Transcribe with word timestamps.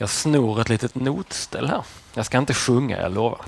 Jag 0.00 0.10
snor 0.10 0.60
ett 0.60 0.68
litet 0.68 0.94
notställ 0.94 1.66
här. 1.66 1.84
Jag 2.14 2.26
ska 2.26 2.38
inte 2.38 2.54
sjunga, 2.54 3.00
jag 3.00 3.12
lovar. 3.12 3.40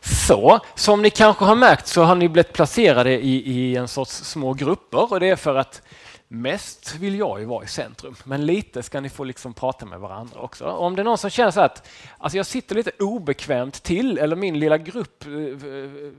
Så, 0.00 0.60
som 0.74 1.02
ni 1.02 1.10
kanske 1.10 1.44
har 1.44 1.54
märkt 1.54 1.86
så 1.86 2.02
har 2.02 2.14
ni 2.14 2.28
blivit 2.28 2.52
placerade 2.52 3.10
i, 3.10 3.52
i 3.52 3.76
en 3.76 3.88
sorts 3.88 4.12
små 4.12 4.52
grupper 4.52 5.12
och 5.12 5.20
det 5.20 5.28
är 5.28 5.36
för 5.36 5.54
att 5.54 5.82
mest 6.28 6.94
vill 6.94 7.18
jag 7.18 7.40
ju 7.40 7.46
vara 7.46 7.64
i 7.64 7.68
centrum, 7.68 8.16
men 8.24 8.46
lite 8.46 8.82
ska 8.82 9.00
ni 9.00 9.08
få 9.08 9.24
liksom 9.24 9.54
prata 9.54 9.86
med 9.86 10.00
varandra 10.00 10.40
också. 10.40 10.64
Och 10.64 10.86
om 10.86 10.96
det 10.96 11.02
är 11.02 11.04
någon 11.04 11.18
som 11.18 11.30
känner 11.30 11.50
så 11.50 11.60
att 11.60 11.88
alltså 12.18 12.36
jag 12.36 12.46
sitter 12.46 12.74
lite 12.74 12.90
obekvämt 12.98 13.82
till 13.82 14.18
eller 14.18 14.36
min 14.36 14.58
lilla 14.58 14.78
grupp 14.78 15.26
eh, 15.26 15.32
eh, 15.32 15.38
eh, 15.38 16.12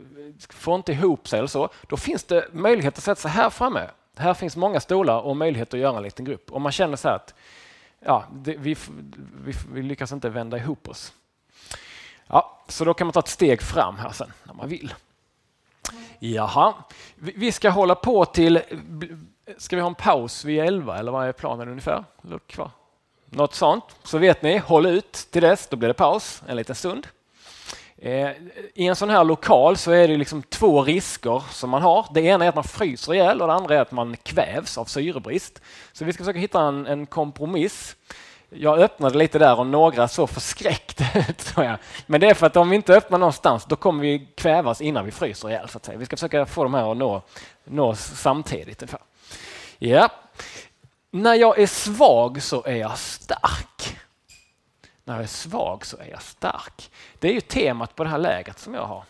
får 0.49 0.75
inte 0.75 0.91
ihop 0.91 1.27
sig 1.27 1.39
eller 1.39 1.47
så, 1.47 1.69
då 1.89 1.97
finns 1.97 2.23
det 2.23 2.47
möjlighet 2.51 2.97
att 2.97 3.03
sätta 3.03 3.21
sig 3.21 3.31
här 3.31 3.49
framme. 3.49 3.89
Här 4.17 4.33
finns 4.33 4.55
många 4.55 4.79
stolar 4.79 5.19
och 5.19 5.37
möjlighet 5.37 5.73
att 5.73 5.79
göra 5.79 5.97
en 5.97 6.03
liten 6.03 6.25
grupp. 6.25 6.51
Om 6.51 6.61
man 6.61 6.71
känner 6.71 6.95
så 6.95 7.09
att 7.09 7.33
ja, 7.99 8.25
det, 8.33 8.55
vi, 8.57 8.75
vi, 9.45 9.53
vi 9.73 9.81
lyckas 9.81 10.11
inte 10.11 10.29
vända 10.29 10.57
ihop 10.57 10.89
oss. 10.89 11.13
Ja, 12.27 12.59
så 12.67 12.85
då 12.85 12.93
kan 12.93 13.07
man 13.07 13.13
ta 13.13 13.19
ett 13.19 13.27
steg 13.27 13.61
fram 13.61 13.97
här 13.97 14.11
sen 14.11 14.33
när 14.43 14.53
man 14.53 14.69
vill. 14.69 14.93
Jaha, 16.19 16.73
vi 17.15 17.51
ska 17.51 17.69
hålla 17.69 17.95
på 17.95 18.25
till 18.25 18.61
Ska 19.57 19.75
vi 19.75 19.81
ha 19.81 19.89
en 19.89 19.95
paus 19.95 20.45
vid 20.45 20.59
11 20.59 20.97
eller 20.97 21.11
vad 21.11 21.27
är 21.27 21.31
planen 21.31 21.69
ungefär? 21.69 22.03
Något 23.25 23.53
sånt. 23.53 23.83
Så 24.03 24.17
vet 24.17 24.41
ni, 24.41 24.57
håll 24.57 24.85
ut 24.85 25.13
till 25.13 25.41
dess, 25.41 25.67
då 25.67 25.77
blir 25.77 25.87
det 25.87 25.93
paus 25.93 26.43
en 26.47 26.55
liten 26.55 26.75
stund. 26.75 27.07
Eh, 28.03 28.31
I 28.73 28.87
en 28.87 28.95
sån 28.95 29.09
här 29.09 29.23
lokal 29.23 29.77
så 29.77 29.91
är 29.91 30.07
det 30.07 30.17
liksom 30.17 30.43
två 30.43 30.83
risker 30.83 31.43
som 31.51 31.69
man 31.69 31.81
har. 31.81 32.05
Det 32.13 32.21
ena 32.21 32.45
är 32.45 32.49
att 32.49 32.55
man 32.55 32.63
fryser 32.63 33.13
ihjäl 33.13 33.41
och 33.41 33.47
det 33.47 33.53
andra 33.53 33.75
är 33.75 33.79
att 33.79 33.91
man 33.91 34.17
kvävs 34.23 34.77
av 34.77 34.85
syrebrist. 34.85 35.61
Så 35.93 36.05
vi 36.05 36.13
ska 36.13 36.23
försöka 36.23 36.39
hitta 36.39 36.61
en, 36.61 36.87
en 36.87 37.05
kompromiss. 37.05 37.95
Jag 38.49 38.79
öppnade 38.79 39.17
lite 39.17 39.39
där 39.39 39.59
och 39.59 39.67
några 39.67 40.07
så 40.07 40.27
förskräckta 40.27 41.03
ut. 41.29 41.53
Men 42.05 42.21
det 42.21 42.29
är 42.29 42.33
för 42.33 42.47
att 42.47 42.57
om 42.57 42.69
vi 42.69 42.75
inte 42.75 42.93
öppnar 42.93 43.17
någonstans 43.17 43.65
då 43.65 43.75
kommer 43.75 44.01
vi 44.01 44.27
kvävas 44.35 44.81
innan 44.81 45.05
vi 45.05 45.11
fryser 45.11 45.49
ihjäl. 45.49 45.69
Så 45.69 45.77
att 45.77 45.85
säga. 45.85 45.97
Vi 45.97 46.05
ska 46.05 46.15
försöka 46.15 46.45
få 46.45 46.63
de 46.63 46.73
här 46.73 46.91
att 46.91 46.97
nå, 46.97 47.21
nå 47.63 47.95
samtidigt. 47.95 48.81
Ungefär. 48.81 49.01
Ja. 49.79 50.09
När 51.11 51.35
jag 51.35 51.59
är 51.59 51.67
svag 51.67 52.41
så 52.41 52.63
är 52.63 52.75
jag 52.75 52.97
stark. 52.97 53.97
När 55.03 55.13
jag 55.13 55.23
är 55.23 55.27
svag 55.27 55.85
så 55.85 55.97
är 55.97 56.09
jag 56.09 56.21
stark. 56.21 56.91
Det 57.19 57.27
är 57.27 57.33
ju 57.33 57.41
temat 57.41 57.95
på 57.95 58.03
det 58.03 58.09
här 58.09 58.17
läget 58.17 58.59
som 58.59 58.73
jag 58.73 58.85
har 58.85 59.03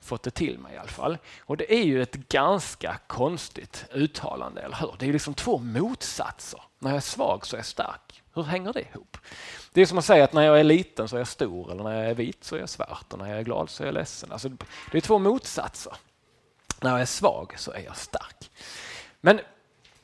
fått 0.00 0.22
det 0.22 0.30
till 0.30 0.58
mig 0.58 0.74
i 0.74 0.78
alla 0.78 0.88
fall. 0.88 1.18
Och 1.40 1.56
det 1.56 1.74
är 1.74 1.82
ju 1.82 2.02
ett 2.02 2.14
ganska 2.14 2.98
konstigt 3.06 3.84
uttalande, 3.92 4.60
eller 4.60 4.76
hur? 4.76 4.94
Det 4.98 5.08
är 5.08 5.12
liksom 5.12 5.34
två 5.34 5.58
motsatser. 5.58 6.62
När 6.78 6.90
jag 6.90 6.96
är 6.96 7.00
svag 7.00 7.46
så 7.46 7.56
är 7.56 7.58
jag 7.58 7.66
stark. 7.66 8.22
Hur 8.34 8.42
hänger 8.42 8.72
det 8.72 8.80
ihop? 8.80 9.16
Det 9.72 9.80
är 9.80 9.86
som 9.86 9.98
att 9.98 10.04
säga 10.04 10.24
att 10.24 10.32
när 10.32 10.42
jag 10.42 10.60
är 10.60 10.64
liten 10.64 11.08
så 11.08 11.16
är 11.16 11.20
jag 11.20 11.28
stor, 11.28 11.72
eller 11.72 11.84
när 11.84 11.96
jag 11.96 12.10
är 12.10 12.14
vit 12.14 12.44
så 12.44 12.56
är 12.56 12.60
jag 12.60 12.68
svart 12.68 13.12
och 13.12 13.18
när 13.18 13.28
jag 13.28 13.38
är 13.38 13.42
glad 13.42 13.70
så 13.70 13.82
är 13.82 13.86
jag 13.86 13.94
ledsen. 13.94 14.32
Alltså, 14.32 14.48
det 14.92 14.98
är 14.98 15.00
två 15.00 15.18
motsatser. 15.18 15.92
När 16.80 16.90
jag 16.90 17.00
är 17.00 17.06
svag 17.06 17.54
så 17.58 17.72
är 17.72 17.80
jag 17.80 17.96
stark. 17.96 18.50
Men 19.20 19.40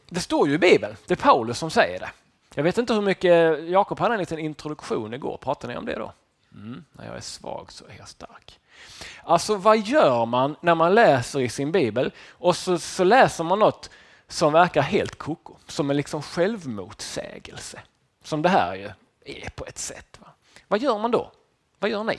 det 0.09 0.21
står 0.21 0.49
ju 0.49 0.55
i 0.55 0.59
Bibeln, 0.59 0.97
det 1.07 1.15
är 1.15 1.23
Paulus 1.23 1.59
som 1.59 1.71
säger 1.71 2.01
det. 2.01 2.11
Jag 2.57 2.63
vet 2.63 2.79
inte 2.79 2.95
hur 2.95 3.03
mycket, 3.03 3.65
Jakob 3.69 3.99
hade 3.99 4.15
en 4.15 4.21
liten 4.21 4.39
introduktion 4.39 5.15
igår, 5.15 5.37
pratade 5.37 5.73
ni 5.73 5.79
om 5.79 5.87
det 5.87 5.95
då? 5.95 6.13
Mm, 6.55 6.85
när 6.93 7.07
jag 7.07 7.17
är 7.17 7.21
svag 7.21 7.73
så 7.73 7.85
är 7.85 7.95
jag 7.99 8.09
stark. 8.09 8.61
Alltså 9.23 9.57
vad 9.57 9.79
gör 9.79 10.27
man 10.27 10.57
när 10.61 10.75
man 10.75 10.95
läser 10.95 11.41
i 11.41 11.49
sin 11.49 11.73
bibel 11.73 12.13
och 12.31 12.57
så, 12.57 12.79
så 12.79 13.05
läser 13.05 13.45
man 13.45 13.59
något 13.59 13.91
som 14.29 14.53
verkar 14.53 14.83
helt 14.83 15.19
koko, 15.19 15.55
som 15.67 15.91
en 15.91 15.97
liksom 15.97 16.23
självmotsägelse. 16.23 17.83
Som 18.23 18.43
det 18.43 18.49
här 18.49 18.75
ju 18.75 18.91
är 19.25 19.51
på 19.51 19.67
ett 19.67 19.79
sätt. 19.79 20.19
Va? 20.21 20.27
Vad 20.69 20.81
gör 20.81 20.99
man 20.99 21.11
då? 21.11 21.33
Vad 21.79 21.91
gör 21.91 22.05
ni? 22.05 22.19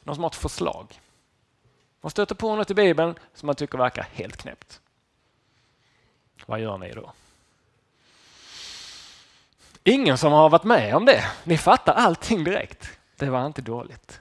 Någon 0.00 0.14
som 0.14 0.24
har 0.24 0.30
ett 0.30 0.36
förslag? 0.36 1.00
Man 2.00 2.10
stöter 2.10 2.34
på 2.34 2.56
något 2.56 2.70
i 2.70 2.74
bibeln 2.74 3.14
som 3.34 3.46
man 3.46 3.54
tycker 3.54 3.78
verkar 3.78 4.08
helt 4.12 4.36
knäppt. 4.36 4.80
Vad 6.46 6.60
gör 6.60 6.78
ni 6.78 6.92
då? 6.92 7.12
Ingen 9.88 10.18
som 10.18 10.32
har 10.32 10.48
varit 10.48 10.64
med 10.64 10.96
om 10.96 11.04
det. 11.04 11.24
Ni 11.44 11.58
fattar 11.58 11.92
allting 11.92 12.44
direkt. 12.44 12.88
Det 13.16 13.30
var 13.30 13.46
inte 13.46 13.62
dåligt. 13.62 14.20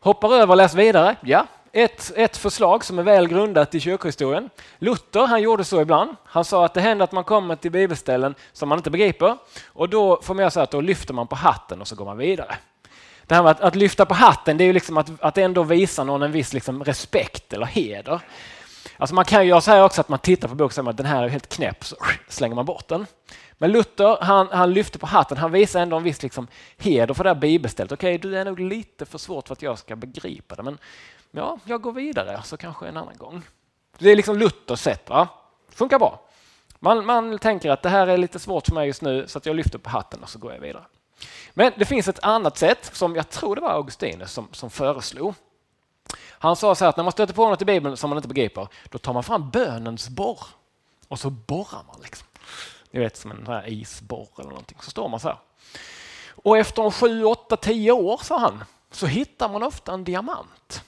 Hoppar 0.00 0.34
över 0.34 0.50
och 0.50 0.56
läs 0.56 0.74
vidare. 0.74 1.16
Ja, 1.20 1.46
ett, 1.72 2.12
ett 2.16 2.36
förslag 2.36 2.84
som 2.84 2.98
är 2.98 3.02
väl 3.02 3.28
grundat 3.28 3.74
i 3.74 3.80
kyrkohistorien. 3.80 4.50
Luther 4.78 5.26
han 5.26 5.42
gjorde 5.42 5.64
så 5.64 5.80
ibland. 5.80 6.16
Han 6.24 6.44
sa 6.44 6.64
att 6.64 6.74
det 6.74 6.80
händer 6.80 7.04
att 7.04 7.12
man 7.12 7.24
kommer 7.24 7.56
till 7.56 7.70
bibelställen 7.70 8.34
som 8.52 8.68
man 8.68 8.78
inte 8.78 8.90
begriper 8.90 9.36
och 9.66 9.88
då 9.88 10.20
får 10.22 10.34
man 10.34 10.42
göra 10.42 10.50
så 10.50 10.60
att 10.60 10.70
då 10.70 10.80
lyfter 10.80 11.14
man 11.14 11.26
på 11.26 11.36
hatten 11.36 11.80
och 11.80 11.88
så 11.88 11.94
går 11.94 12.04
man 12.04 12.18
vidare. 12.18 12.56
Det 13.26 13.34
här 13.34 13.42
med 13.42 13.50
att, 13.50 13.60
att 13.60 13.74
lyfta 13.74 14.06
på 14.06 14.14
hatten 14.14 14.56
det 14.56 14.64
är 14.64 14.66
ju 14.66 14.72
liksom 14.72 14.96
att, 14.96 15.10
att 15.20 15.38
ändå 15.38 15.62
visa 15.62 16.04
någon 16.04 16.22
en 16.22 16.32
viss 16.32 16.52
liksom 16.52 16.84
respekt 16.84 17.52
eller 17.52 17.66
heder. 17.66 18.20
Alltså 19.00 19.14
man 19.14 19.24
kan 19.24 19.42
ju 19.42 19.48
göra 19.48 19.60
så 19.60 19.70
här 19.70 19.84
också 19.84 20.00
att 20.00 20.08
man 20.08 20.18
tittar 20.18 20.48
på 20.48 20.54
boken 20.54 20.64
och 20.64 20.72
säger 20.72 20.90
att 20.90 20.96
den 20.96 21.06
här 21.06 21.24
är 21.24 21.28
helt 21.28 21.48
knäpp 21.48 21.84
så 21.84 21.96
slänger 22.28 22.54
man 22.54 22.64
bort 22.64 22.88
den. 22.88 23.06
Men 23.58 23.72
Luther 23.72 24.18
han, 24.20 24.48
han 24.50 24.72
lyfte 24.72 24.98
på 24.98 25.06
hatten, 25.06 25.36
han 25.36 25.52
visar 25.52 25.80
ändå 25.80 25.96
en 25.96 26.02
viss 26.02 26.22
liksom 26.22 26.48
heder 26.78 27.14
för 27.14 27.24
det 27.24 27.30
här 27.30 27.34
bibelstället. 27.34 27.92
Okej, 27.92 28.14
okay, 28.16 28.30
du 28.30 28.38
är 28.38 28.44
nog 28.44 28.60
lite 28.60 29.06
för 29.06 29.18
svårt 29.18 29.48
för 29.48 29.52
att 29.52 29.62
jag 29.62 29.78
ska 29.78 29.96
begripa 29.96 30.54
det 30.54 30.62
men 30.62 30.78
ja, 31.30 31.58
jag 31.64 31.82
går 31.82 31.92
vidare 31.92 32.42
så 32.44 32.56
kanske 32.56 32.86
en 32.86 32.96
annan 32.96 33.16
gång. 33.16 33.42
Det 33.98 34.10
är 34.10 34.16
liksom 34.16 34.38
Luthers 34.38 34.80
sätt, 34.80 35.10
va? 35.10 35.28
funkar 35.68 35.98
bra. 35.98 36.20
Man, 36.78 37.06
man 37.06 37.38
tänker 37.38 37.70
att 37.70 37.82
det 37.82 37.88
här 37.88 38.06
är 38.06 38.18
lite 38.18 38.38
svårt 38.38 38.66
för 38.66 38.74
mig 38.74 38.86
just 38.86 39.02
nu 39.02 39.26
så 39.26 39.38
att 39.38 39.46
jag 39.46 39.56
lyfter 39.56 39.78
på 39.78 39.90
hatten 39.90 40.22
och 40.22 40.28
så 40.28 40.38
går 40.38 40.52
jag 40.52 40.60
vidare. 40.60 40.84
Men 41.54 41.72
det 41.76 41.84
finns 41.84 42.08
ett 42.08 42.24
annat 42.24 42.58
sätt 42.58 42.90
som 42.92 43.16
jag 43.16 43.28
tror 43.28 43.54
det 43.54 43.60
var 43.60 43.70
Augustinus 43.70 44.32
som, 44.32 44.48
som 44.52 44.70
föreslog. 44.70 45.34
Han 46.38 46.56
sa 46.56 46.74
så 46.74 46.84
här 46.84 46.90
att 46.90 46.96
när 46.96 47.04
man 47.04 47.12
stöter 47.12 47.34
på 47.34 47.48
något 47.48 47.62
i 47.62 47.64
Bibeln 47.64 47.96
som 47.96 48.10
man 48.10 48.16
inte 48.18 48.28
begriper, 48.28 48.68
då 48.88 48.98
tar 48.98 49.12
man 49.12 49.22
fram 49.22 49.50
bönens 49.50 50.08
borr 50.08 50.40
och 51.08 51.18
så 51.18 51.30
borrar 51.30 51.82
man. 51.86 52.00
Liksom. 52.02 52.26
Ni 52.90 53.00
vet 53.00 53.16
som 53.16 53.30
en 53.30 53.46
här 53.46 53.68
isborr 53.68 54.28
eller 54.38 54.48
någonting. 54.48 54.78
Så 54.80 54.90
står 54.90 55.08
man 55.08 55.20
så 55.20 55.28
här. 55.28 55.38
Och 56.30 56.58
efter 56.58 56.82
en 56.82 56.90
sju, 56.90 57.24
åtta, 57.24 57.56
tio 57.56 57.92
år, 57.92 58.20
sa 58.22 58.38
han, 58.38 58.64
så 58.90 59.06
hittar 59.06 59.48
man 59.48 59.62
ofta 59.62 59.92
en 59.92 60.04
diamant. 60.04 60.84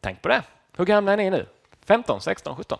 Tänk 0.00 0.22
på 0.22 0.28
det. 0.28 0.42
Hur 0.76 0.84
gamla 0.84 1.12
är 1.12 1.16
ni 1.16 1.30
nu? 1.30 1.46
15, 1.84 2.20
16, 2.20 2.56
17? 2.56 2.78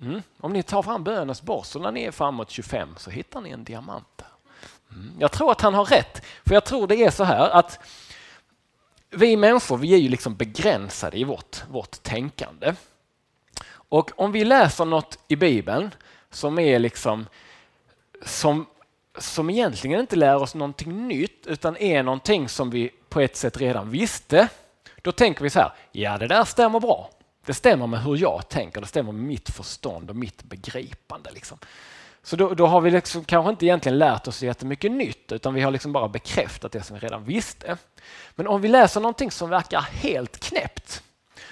Mm. 0.00 0.22
Om 0.40 0.52
ni 0.52 0.62
tar 0.62 0.82
fram 0.82 1.04
bönens 1.04 1.42
borr 1.42 1.62
så 1.62 1.78
när 1.78 1.92
ni 1.92 2.02
är 2.02 2.10
framåt 2.10 2.50
25 2.50 2.94
så 2.98 3.10
hittar 3.10 3.40
ni 3.40 3.50
en 3.50 3.64
diamant. 3.64 4.22
Mm. 4.90 5.12
Jag 5.18 5.32
tror 5.32 5.50
att 5.50 5.60
han 5.60 5.74
har 5.74 5.84
rätt, 5.84 6.24
för 6.44 6.54
jag 6.54 6.64
tror 6.64 6.86
det 6.86 6.96
är 6.96 7.10
så 7.10 7.24
här 7.24 7.50
att 7.50 7.78
vi 9.10 9.36
människor 9.36 9.76
vi 9.76 9.94
är 9.94 9.98
ju 9.98 10.08
liksom 10.08 10.36
begränsade 10.36 11.18
i 11.18 11.24
vårt, 11.24 11.62
vårt 11.70 12.02
tänkande. 12.02 12.74
Och 13.70 14.10
om 14.16 14.32
vi 14.32 14.44
läser 14.44 14.84
något 14.84 15.18
i 15.28 15.36
Bibeln 15.36 15.90
som 16.30 16.58
är 16.58 16.78
liksom 16.78 17.26
som, 18.22 18.66
som 19.18 19.50
egentligen 19.50 20.00
inte 20.00 20.16
lär 20.16 20.36
oss 20.36 20.54
någonting 20.54 21.08
nytt 21.08 21.46
utan 21.46 21.76
är 21.76 22.02
någonting 22.02 22.48
som 22.48 22.70
vi 22.70 22.90
på 23.08 23.20
ett 23.20 23.36
sätt 23.36 23.56
redan 23.56 23.90
visste. 23.90 24.48
Då 25.02 25.12
tänker 25.12 25.42
vi 25.42 25.50
så 25.50 25.60
här, 25.60 25.72
ja 25.92 26.18
det 26.18 26.26
där 26.26 26.44
stämmer 26.44 26.80
bra. 26.80 27.10
Det 27.46 27.54
stämmer 27.54 27.86
med 27.86 28.02
hur 28.02 28.16
jag 28.16 28.48
tänker, 28.48 28.80
det 28.80 28.86
stämmer 28.86 29.12
med 29.12 29.22
mitt 29.22 29.50
förstånd 29.50 30.10
och 30.10 30.16
mitt 30.16 30.42
begripande. 30.42 31.30
Liksom. 31.34 31.58
Så 32.26 32.36
då, 32.36 32.54
då, 32.54 32.66
har 32.66 32.80
vi 32.80 32.90
liksom 32.90 33.24
kanske 33.24 33.50
inte 33.50 33.66
egentligen 33.66 33.98
lärt 33.98 34.28
oss 34.28 34.42
jättemycket 34.42 34.92
nytt 34.92 35.32
utan 35.32 35.54
vi 35.54 35.60
har 35.60 35.70
liksom 35.70 35.92
bara 35.92 36.08
bekräftat 36.08 36.72
det 36.72 36.82
som 36.82 36.94
vi 36.98 37.00
redan 37.00 37.24
visste. 37.24 37.76
Men 38.34 38.46
om 38.46 38.60
vi 38.60 38.68
läser 38.68 39.00
någonting 39.00 39.30
som 39.30 39.50
verkar 39.50 39.80
helt 39.80 40.40
knäppt 40.40 41.02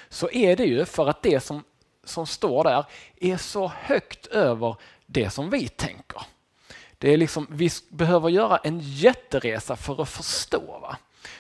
så 0.09 0.31
är 0.31 0.57
det 0.57 0.65
ju 0.65 0.85
för 0.85 1.07
att 1.07 1.23
det 1.23 1.41
som, 1.41 1.65
som 2.05 2.27
står 2.27 2.65
där 2.65 2.85
är 3.21 3.37
så 3.37 3.73
högt 3.77 4.27
över 4.27 4.76
det 5.06 5.31
som 5.31 5.50
vi 5.50 5.69
tänker. 5.69 6.23
Det 6.99 7.12
är 7.12 7.17
liksom, 7.17 7.47
vi 7.50 7.70
behöver 7.88 8.29
göra 8.29 8.56
en 8.56 8.81
jätteresa 8.82 9.77
för 9.77 10.03
att 10.03 10.09
förstå. 10.09 10.79
Va? 10.82 10.97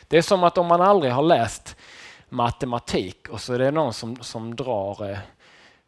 Det 0.08 0.18
är 0.18 0.22
som 0.22 0.44
att 0.44 0.58
om 0.58 0.66
man 0.66 0.80
aldrig 0.80 1.12
har 1.12 1.22
läst 1.22 1.76
matematik 2.28 3.28
och 3.28 3.40
så 3.40 3.54
är 3.54 3.58
det 3.58 3.70
någon 3.70 3.94
som, 3.94 4.16
som 4.16 4.56
drar 4.56 5.10
eh, 5.10 5.18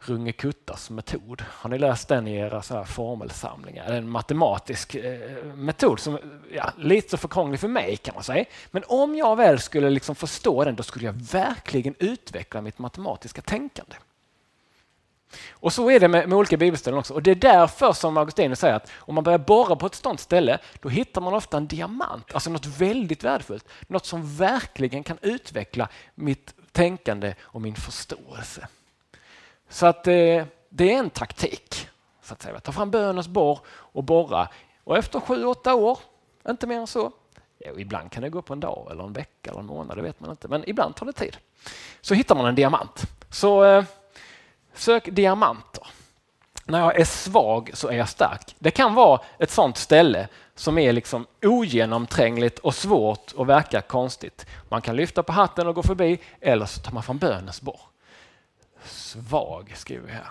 Runge 0.08 0.32
Kuttas 0.32 0.90
metod. 0.90 1.44
Har 1.48 1.70
ni 1.70 1.78
läst 1.78 2.08
den 2.08 2.28
i 2.28 2.36
era 2.36 2.62
så 2.62 2.74
här 2.74 2.84
formelsamlingar? 2.84 3.86
Det 3.86 3.92
är 3.92 3.98
en 3.98 4.10
matematisk 4.10 4.94
eh, 4.94 5.44
metod 5.44 6.00
som 6.00 6.18
ja, 6.52 6.72
lite 6.78 7.16
för 7.16 7.28
krånglig 7.28 7.60
för 7.60 7.68
mig 7.68 7.96
kan 7.96 8.14
man 8.14 8.24
säga. 8.24 8.44
Men 8.70 8.82
om 8.88 9.16
jag 9.16 9.36
väl 9.36 9.60
skulle 9.60 9.90
liksom 9.90 10.14
förstå 10.14 10.64
den, 10.64 10.76
då 10.76 10.82
skulle 10.82 11.06
jag 11.06 11.12
verkligen 11.12 11.94
utveckla 11.98 12.60
mitt 12.60 12.78
matematiska 12.78 13.42
tänkande. 13.42 13.96
Och 15.50 15.72
så 15.72 15.90
är 15.90 16.00
det 16.00 16.08
med, 16.08 16.28
med 16.28 16.38
olika 16.38 16.56
bibelställen 16.56 16.98
också. 16.98 17.14
Och 17.14 17.22
det 17.22 17.30
är 17.30 17.34
därför 17.34 17.92
som 17.92 18.16
Augustinus 18.16 18.58
säger 18.58 18.74
att 18.74 18.90
om 18.96 19.14
man 19.14 19.24
börjar 19.24 19.38
borra 19.38 19.76
på 19.76 19.86
ett 19.86 19.94
sådant 19.94 20.20
ställe, 20.20 20.58
då 20.80 20.88
hittar 20.88 21.20
man 21.20 21.34
ofta 21.34 21.56
en 21.56 21.66
diamant, 21.66 22.34
alltså 22.34 22.50
något 22.50 22.66
väldigt 22.66 23.24
värdefullt. 23.24 23.68
Något 23.86 24.06
som 24.06 24.36
verkligen 24.36 25.02
kan 25.02 25.18
utveckla 25.22 25.88
mitt 26.14 26.54
tänkande 26.72 27.34
och 27.40 27.60
min 27.60 27.74
förståelse. 27.74 28.68
Så 29.68 29.86
att 29.86 30.04
det, 30.04 30.46
det 30.68 30.94
är 30.94 30.98
en 30.98 31.10
taktik 31.10 31.88
Så 32.22 32.34
att 32.34 32.42
säga. 32.42 32.60
Ta 32.60 32.72
fram 32.72 32.90
bönens 32.90 33.28
borr 33.28 33.58
och 33.68 34.04
borra. 34.04 34.48
Och 34.84 34.98
efter 34.98 35.20
sju, 35.20 35.44
åtta 35.44 35.74
år, 35.74 35.98
inte 36.48 36.66
mer 36.66 36.76
än 36.76 36.86
så, 36.86 37.12
ibland 37.76 38.10
kan 38.12 38.22
det 38.22 38.28
gå 38.28 38.42
på 38.42 38.52
en 38.52 38.60
dag 38.60 38.88
eller 38.90 39.04
en 39.04 39.12
vecka 39.12 39.50
eller 39.50 39.60
en 39.60 39.66
månad, 39.66 39.96
det 39.96 40.02
vet 40.02 40.20
man 40.20 40.30
inte, 40.30 40.48
men 40.48 40.64
ibland 40.66 40.96
tar 40.96 41.06
det 41.06 41.12
tid. 41.12 41.36
Så 42.00 42.14
hittar 42.14 42.34
man 42.34 42.46
en 42.46 42.54
diamant. 42.54 43.02
Så 43.30 43.64
eh, 43.64 43.84
sök 44.74 45.08
diamanter. 45.12 45.86
När 46.64 46.80
jag 46.80 47.00
är 47.00 47.04
svag 47.04 47.70
så 47.74 47.88
är 47.88 47.96
jag 47.96 48.08
stark. 48.08 48.54
Det 48.58 48.70
kan 48.70 48.94
vara 48.94 49.20
ett 49.38 49.50
sånt 49.50 49.76
ställe 49.76 50.28
som 50.54 50.78
är 50.78 50.92
liksom 50.92 51.26
ogenomträngligt 51.42 52.58
och 52.58 52.74
svårt 52.74 53.32
och 53.32 53.48
verkar 53.48 53.80
konstigt. 53.80 54.46
Man 54.68 54.82
kan 54.82 54.96
lyfta 54.96 55.22
på 55.22 55.32
hatten 55.32 55.66
och 55.66 55.74
gå 55.74 55.82
förbi 55.82 56.18
eller 56.40 56.66
så 56.66 56.80
tar 56.80 56.92
man 56.92 57.02
fram 57.02 57.18
bönens 57.18 57.60
borr. 57.60 57.80
Svag 58.84 59.73
skriver 59.76 60.06
vi 60.06 60.12
här. 60.12 60.31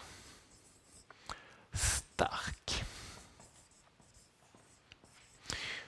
Stark. 1.74 2.84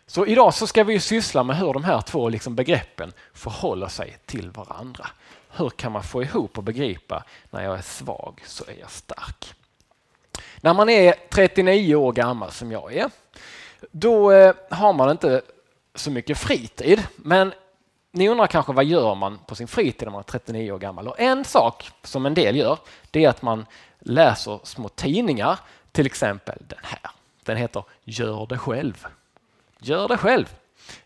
Så 0.05 0.25
idag 0.25 0.53
så 0.53 0.67
ska 0.67 0.83
vi 0.83 0.99
syssla 0.99 1.43
med 1.43 1.57
hur 1.57 1.73
de 1.73 1.83
här 1.83 2.01
två 2.01 2.29
liksom 2.29 2.55
begreppen 2.55 3.13
förhåller 3.33 3.87
sig 3.87 4.17
till 4.25 4.51
varandra. 4.51 5.07
Hur 5.49 5.69
kan 5.69 5.91
man 5.91 6.03
få 6.03 6.23
ihop 6.23 6.57
och 6.57 6.63
begripa 6.63 7.23
när 7.49 7.63
jag 7.63 7.77
är 7.77 7.81
svag 7.81 8.41
så 8.45 8.63
är 8.67 8.75
jag 8.79 8.91
stark. 8.91 9.55
När 10.61 10.73
man 10.73 10.89
är 10.89 11.15
39 11.29 11.95
år 11.95 12.11
gammal 12.11 12.51
som 12.51 12.71
jag 12.71 12.93
är, 12.93 13.09
då 13.91 14.31
eh, 14.31 14.55
har 14.69 14.93
man 14.93 15.11
inte 15.11 15.41
så 15.95 16.11
mycket 16.11 16.37
fritid. 16.37 17.03
Men 17.15 17.53
ni 18.17 18.29
undrar 18.29 18.47
kanske 18.47 18.73
vad 18.73 18.85
gör 18.85 19.15
man 19.15 19.39
på 19.47 19.55
sin 19.55 19.67
fritid 19.67 20.07
när 20.07 20.11
man 20.11 20.19
är 20.19 20.23
39 20.23 20.71
år 20.71 20.79
gammal? 20.79 21.07
Och 21.07 21.19
en 21.19 21.45
sak 21.45 21.91
som 22.03 22.25
en 22.25 22.33
del 22.33 22.55
gör, 22.55 22.79
det 23.11 23.25
är 23.25 23.29
att 23.29 23.41
man 23.41 23.65
läser 23.99 24.59
små 24.63 24.89
tidningar, 24.89 25.59
till 25.91 26.05
exempel 26.05 26.57
den 26.67 26.79
här. 26.83 27.11
Den 27.43 27.57
heter 27.57 27.83
Gör 28.03 28.45
det 28.45 28.57
själv. 28.57 29.07
Gör 29.79 30.07
det 30.07 30.17
själv. 30.17 30.55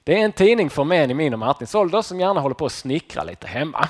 Det 0.03 0.19
är 0.19 0.25
en 0.25 0.31
tidning 0.31 0.69
för 0.69 0.83
män 0.83 1.11
i 1.11 1.13
min 1.13 1.33
och 1.33 1.39
Martins 1.39 1.75
ålder 1.75 2.01
som 2.01 2.19
gärna 2.19 2.41
håller 2.41 2.55
på 2.55 2.65
att 2.65 2.71
snickra 2.71 3.23
lite 3.23 3.47
hemma. 3.47 3.89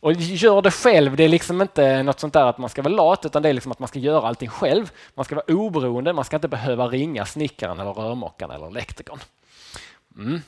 Och 0.00 0.12
gör 0.12 0.62
det 0.62 0.70
själv, 0.70 1.16
det 1.16 1.24
är 1.24 1.28
liksom 1.28 1.62
inte 1.62 2.02
något 2.02 2.20
sånt 2.20 2.32
där 2.32 2.46
att 2.46 2.58
man 2.58 2.70
ska 2.70 2.82
vara 2.82 2.94
lat, 2.94 3.26
utan 3.26 3.42
det 3.42 3.48
är 3.48 3.52
liksom 3.52 3.72
att 3.72 3.78
man 3.78 3.88
ska 3.88 3.98
göra 3.98 4.28
allting 4.28 4.48
själv. 4.48 4.92
Man 5.14 5.24
ska 5.24 5.34
vara 5.34 5.54
oberoende, 5.54 6.12
man 6.12 6.24
ska 6.24 6.36
inte 6.36 6.48
behöva 6.48 6.86
ringa 6.86 7.26
snickaren 7.26 7.80
eller 7.80 7.92
rörmokaren 7.92 8.50
eller 8.50 8.66
elektrikern. 8.66 9.18
Mm. 10.16 10.42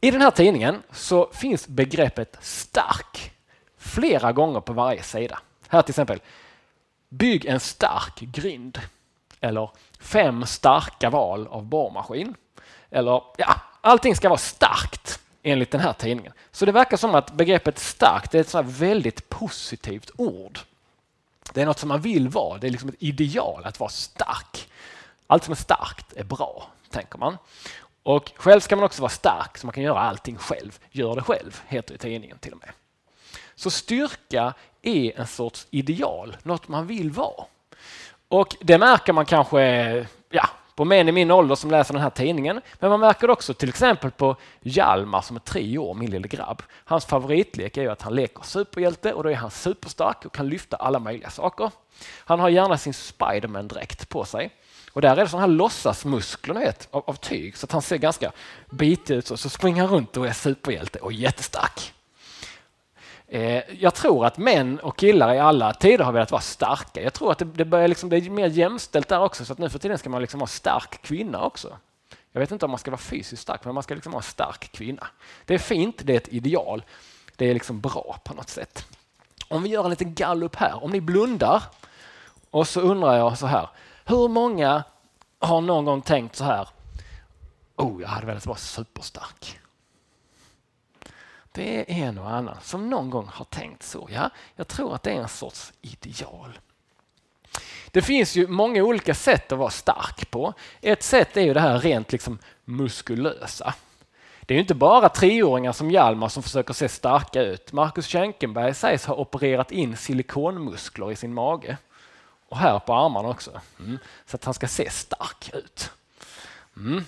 I 0.00 0.10
den 0.10 0.22
här 0.22 0.30
tidningen 0.30 0.82
så 0.92 1.30
finns 1.32 1.68
begreppet 1.68 2.36
stark 2.40 3.32
flera 3.78 4.32
gånger 4.32 4.60
på 4.60 4.72
varje 4.72 5.02
sida. 5.02 5.38
Här 5.68 5.82
till 5.82 5.92
exempel, 5.92 6.20
bygg 7.08 7.46
en 7.46 7.60
stark 7.60 8.20
grind. 8.20 8.80
Eller 9.40 9.70
fem 10.00 10.46
starka 10.46 11.10
val 11.10 11.46
av 11.46 11.64
borrmaskin. 11.64 12.34
Eller 12.90 13.22
ja, 13.36 13.60
allting 13.80 14.16
ska 14.16 14.28
vara 14.28 14.38
starkt 14.38 15.20
enligt 15.42 15.70
den 15.70 15.80
här 15.80 15.92
tidningen. 15.92 16.32
Så 16.52 16.64
det 16.64 16.72
verkar 16.72 16.96
som 16.96 17.14
att 17.14 17.32
begreppet 17.32 17.78
starkt 17.78 18.34
är 18.34 18.40
ett 18.40 18.48
så 18.48 18.62
väldigt 18.62 19.28
positivt 19.28 20.10
ord. 20.16 20.58
Det 21.52 21.62
är 21.62 21.66
något 21.66 21.78
som 21.78 21.88
man 21.88 22.00
vill 22.00 22.28
vara, 22.28 22.58
det 22.58 22.66
är 22.66 22.70
liksom 22.70 22.88
ett 22.88 22.94
ideal 22.98 23.64
att 23.64 23.80
vara 23.80 23.90
stark. 23.90 24.68
Allt 25.26 25.44
som 25.44 25.52
är 25.52 25.56
starkt 25.56 26.12
är 26.16 26.24
bra, 26.24 26.70
tänker 26.90 27.18
man. 27.18 27.36
Och 28.08 28.32
själv 28.36 28.60
ska 28.60 28.76
man 28.76 28.84
också 28.84 29.02
vara 29.02 29.10
stark 29.10 29.58
så 29.58 29.66
man 29.66 29.72
kan 29.72 29.82
göra 29.82 30.00
allting 30.00 30.36
själv. 30.36 30.78
Gör 30.90 31.14
det 31.14 31.22
själv, 31.22 31.62
heter 31.66 31.88
det 31.88 31.94
i 31.94 31.98
tidningen 31.98 32.38
till 32.38 32.52
och 32.52 32.58
med. 32.58 32.70
Så 33.54 33.70
styrka 33.70 34.54
är 34.82 35.20
en 35.20 35.26
sorts 35.26 35.66
ideal, 35.70 36.36
något 36.42 36.68
man 36.68 36.86
vill 36.86 37.10
vara. 37.10 37.44
Och 38.28 38.56
det 38.60 38.78
märker 38.78 39.12
man 39.12 39.26
kanske 39.26 39.60
ja, 40.30 40.48
på 40.78 40.84
män 40.84 41.08
i 41.08 41.12
min 41.12 41.30
ålder 41.30 41.54
som 41.54 41.70
läser 41.70 41.94
den 41.94 42.02
här 42.02 42.10
tidningen. 42.10 42.60
Men 42.78 42.90
man 42.90 43.00
märker 43.00 43.30
också 43.30 43.54
till 43.54 43.68
exempel 43.68 44.10
på 44.10 44.36
Hjalmar 44.60 45.20
som 45.20 45.36
är 45.36 45.40
tre 45.40 45.78
år, 45.78 45.94
min 45.94 46.10
lille 46.10 46.28
grabb. 46.28 46.62
Hans 46.84 47.04
favoritlek 47.04 47.76
är 47.76 47.82
ju 47.82 47.88
att 47.88 48.02
han 48.02 48.14
leker 48.14 48.42
superhjälte 48.42 49.12
och 49.12 49.22
då 49.22 49.30
är 49.30 49.34
han 49.34 49.50
superstark 49.50 50.26
och 50.26 50.34
kan 50.34 50.48
lyfta 50.48 50.76
alla 50.76 50.98
möjliga 50.98 51.30
saker. 51.30 51.70
Han 52.18 52.40
har 52.40 52.48
gärna 52.48 52.78
sin 52.78 52.92
Spiderman-dräkt 52.92 54.08
på 54.08 54.24
sig. 54.24 54.50
Och 54.92 55.00
där 55.00 55.12
är 55.12 55.16
det 55.16 55.28
sådana 55.28 55.46
här 55.46 55.54
låtsasmuskler 55.54 56.54
vet, 56.54 56.88
av, 56.90 57.02
av 57.06 57.14
tyg 57.14 57.56
så 57.56 57.66
att 57.66 57.72
han 57.72 57.82
ser 57.82 57.96
ganska 57.96 58.32
bitig 58.70 59.14
ut. 59.14 59.30
Och 59.30 59.40
så 59.40 59.48
springer 59.48 59.82
han 59.82 59.94
runt 59.94 60.16
och 60.16 60.26
är 60.26 60.32
superhjälte 60.32 60.98
och 60.98 61.12
jättestark. 61.12 61.92
Eh, 63.30 63.62
jag 63.80 63.94
tror 63.94 64.26
att 64.26 64.38
män 64.38 64.78
och 64.78 64.98
killar 64.98 65.34
i 65.34 65.38
alla 65.38 65.72
tider 65.72 66.04
har 66.04 66.12
velat 66.12 66.30
vara 66.30 66.40
starka. 66.42 67.02
Jag 67.02 67.14
tror 67.14 67.32
att 67.32 67.38
det, 67.38 67.44
det 67.44 67.64
börjar 67.64 67.88
liksom 67.88 68.08
bli 68.08 68.30
mer 68.30 68.46
jämställt 68.46 69.08
där 69.08 69.20
också 69.20 69.44
så 69.44 69.52
att 69.52 69.58
nu 69.58 69.68
för 69.68 69.78
tiden 69.78 69.98
ska 69.98 70.10
man 70.10 70.20
liksom 70.20 70.40
vara 70.40 70.48
stark 70.48 71.02
kvinna 71.02 71.42
också. 71.42 71.76
Jag 72.32 72.40
vet 72.40 72.50
inte 72.50 72.64
om 72.64 72.70
man 72.70 72.78
ska 72.78 72.90
vara 72.90 72.98
fysiskt 72.98 73.42
stark 73.42 73.64
men 73.64 73.74
man 73.74 73.82
ska 73.82 73.94
liksom 73.94 74.12
vara 74.12 74.20
en 74.20 74.30
stark 74.30 74.72
kvinna. 74.72 75.06
Det 75.44 75.54
är 75.54 75.58
fint, 75.58 76.00
det 76.04 76.12
är 76.12 76.16
ett 76.16 76.32
ideal. 76.32 76.84
Det 77.36 77.50
är 77.50 77.54
liksom 77.54 77.80
bra 77.80 78.20
på 78.24 78.34
något 78.34 78.48
sätt. 78.48 78.86
Om 79.48 79.62
vi 79.62 79.68
gör 79.68 79.84
en 79.84 79.90
liten 79.90 80.14
gallup 80.14 80.56
här, 80.56 80.84
om 80.84 80.90
ni 80.90 81.00
blundar 81.00 81.62
och 82.50 82.68
så 82.68 82.80
undrar 82.80 83.16
jag 83.16 83.38
så 83.38 83.46
här. 83.46 83.68
Hur 84.04 84.28
många 84.28 84.84
har 85.38 85.60
någon 85.60 85.84
gång 85.84 86.02
tänkt 86.02 86.36
så 86.36 86.44
här? 86.44 86.68
Oh, 87.76 88.02
jag 88.02 88.08
hade 88.08 88.26
velat 88.26 88.46
vara 88.46 88.58
superstark. 88.58 89.58
Det 91.58 91.78
är 91.78 91.90
en 91.90 92.18
och 92.18 92.30
annan 92.30 92.56
som 92.62 92.90
någon 92.90 93.10
gång 93.10 93.28
har 93.32 93.44
tänkt 93.44 93.82
så. 93.82 94.08
Ja, 94.12 94.30
jag 94.56 94.68
tror 94.68 94.94
att 94.94 95.02
det 95.02 95.10
är 95.10 95.14
en 95.14 95.28
sorts 95.28 95.72
ideal. 95.80 96.58
Det 97.90 98.02
finns 98.02 98.36
ju 98.36 98.46
många 98.46 98.82
olika 98.82 99.14
sätt 99.14 99.52
att 99.52 99.58
vara 99.58 99.70
stark 99.70 100.30
på. 100.30 100.52
Ett 100.80 101.02
sätt 101.02 101.36
är 101.36 101.40
ju 101.40 101.54
det 101.54 101.60
här 101.60 101.78
rent 101.78 102.12
liksom 102.12 102.38
muskulösa. 102.64 103.74
Det 104.40 104.54
är 104.54 104.58
inte 104.58 104.74
bara 104.74 105.08
treåringar 105.08 105.72
som 105.72 105.90
Hjalmar 105.90 106.28
som 106.28 106.42
försöker 106.42 106.74
se 106.74 106.88
starka 106.88 107.42
ut. 107.42 107.72
Marcus 107.72 108.06
Schenkenberg 108.06 108.74
sägs 108.74 109.06
ha 109.06 109.14
opererat 109.14 109.72
in 109.72 109.96
silikonmuskler 109.96 111.12
i 111.12 111.16
sin 111.16 111.34
mage. 111.34 111.76
Och 112.48 112.58
här 112.58 112.78
på 112.78 112.94
armarna 112.94 113.28
också. 113.28 113.60
Mm. 113.80 113.98
Så 114.26 114.36
att 114.36 114.44
han 114.44 114.54
ska 114.54 114.68
se 114.68 114.90
stark 114.90 115.50
ut. 115.54 115.90
Mm. 116.76 117.04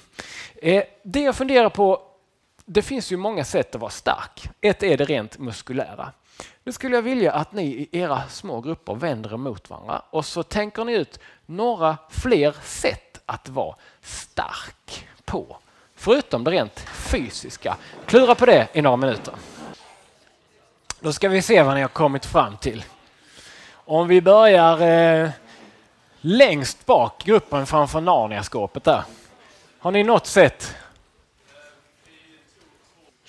Eh, 0.54 0.84
det 1.02 1.20
jag 1.20 1.36
funderar 1.36 1.68
på 1.68 2.09
det 2.72 2.82
finns 2.82 3.12
ju 3.12 3.16
många 3.16 3.44
sätt 3.44 3.74
att 3.74 3.80
vara 3.80 3.90
stark. 3.90 4.48
Ett 4.60 4.82
är 4.82 4.96
det 4.96 5.04
rent 5.04 5.38
muskulära. 5.38 6.12
Nu 6.64 6.72
skulle 6.72 6.94
jag 6.94 7.02
vilja 7.02 7.32
att 7.32 7.52
ni 7.52 7.64
i 7.64 7.88
era 7.92 8.28
små 8.28 8.60
grupper 8.60 8.94
vänder 8.94 9.32
er 9.32 9.36
mot 9.36 9.70
varandra 9.70 10.02
och 10.10 10.26
så 10.26 10.42
tänker 10.42 10.84
ni 10.84 10.92
ut 10.92 11.20
några 11.46 11.96
fler 12.10 12.56
sätt 12.62 13.20
att 13.26 13.48
vara 13.48 13.76
stark 14.00 15.08
på. 15.24 15.56
Förutom 15.94 16.44
det 16.44 16.50
rent 16.50 16.80
fysiska. 16.80 17.76
Klura 18.06 18.34
på 18.34 18.46
det 18.46 18.68
i 18.72 18.82
några 18.82 18.96
minuter. 18.96 19.34
Då 21.00 21.12
ska 21.12 21.28
vi 21.28 21.42
se 21.42 21.62
vad 21.62 21.74
ni 21.74 21.80
har 21.80 21.88
kommit 21.88 22.26
fram 22.26 22.56
till. 22.56 22.84
Om 23.72 24.08
vi 24.08 24.20
börjar 24.20 24.80
eh, 24.80 25.30
längst 26.20 26.86
bak 26.86 27.24
gruppen 27.24 27.66
framför 27.66 28.00
Narniaskåpet 28.00 28.84
där. 28.84 29.04
Har 29.78 29.90
ni 29.90 30.02
något 30.02 30.26
sätt 30.26 30.76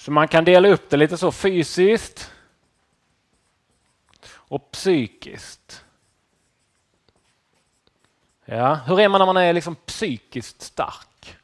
så 0.02 0.12
man 0.12 0.28
kan 0.28 0.46
dela 0.46 0.68
upp 0.68 0.90
det 0.90 0.98
lite 0.98 1.18
så 1.18 1.32
fysiskt 1.32 2.32
och 4.34 4.72
psykiskt. 4.72 5.86
Ja, 8.46 8.76
hur 8.76 9.00
är 9.00 9.10
man 9.10 9.20
när 9.20 9.26
man 9.26 9.38
är 9.38 9.54
liksom 9.54 9.76
psykiskt 9.76 10.62
stark? 10.62 11.38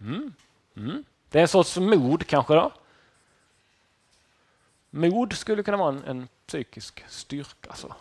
Mm. 0.00 0.34
Mm. 0.76 1.04
Det 1.28 1.38
är 1.38 1.42
en 1.42 1.48
sorts 1.48 1.76
mod 1.76 2.26
kanske 2.26 2.54
då? 2.54 2.72
Mod 4.90 5.32
skulle 5.32 5.62
kunna 5.62 5.76
vara 5.76 5.88
en, 5.88 6.04
en 6.04 6.28
psykisk 6.46 7.04
styrka. 7.08 7.74
Så. 7.74 7.94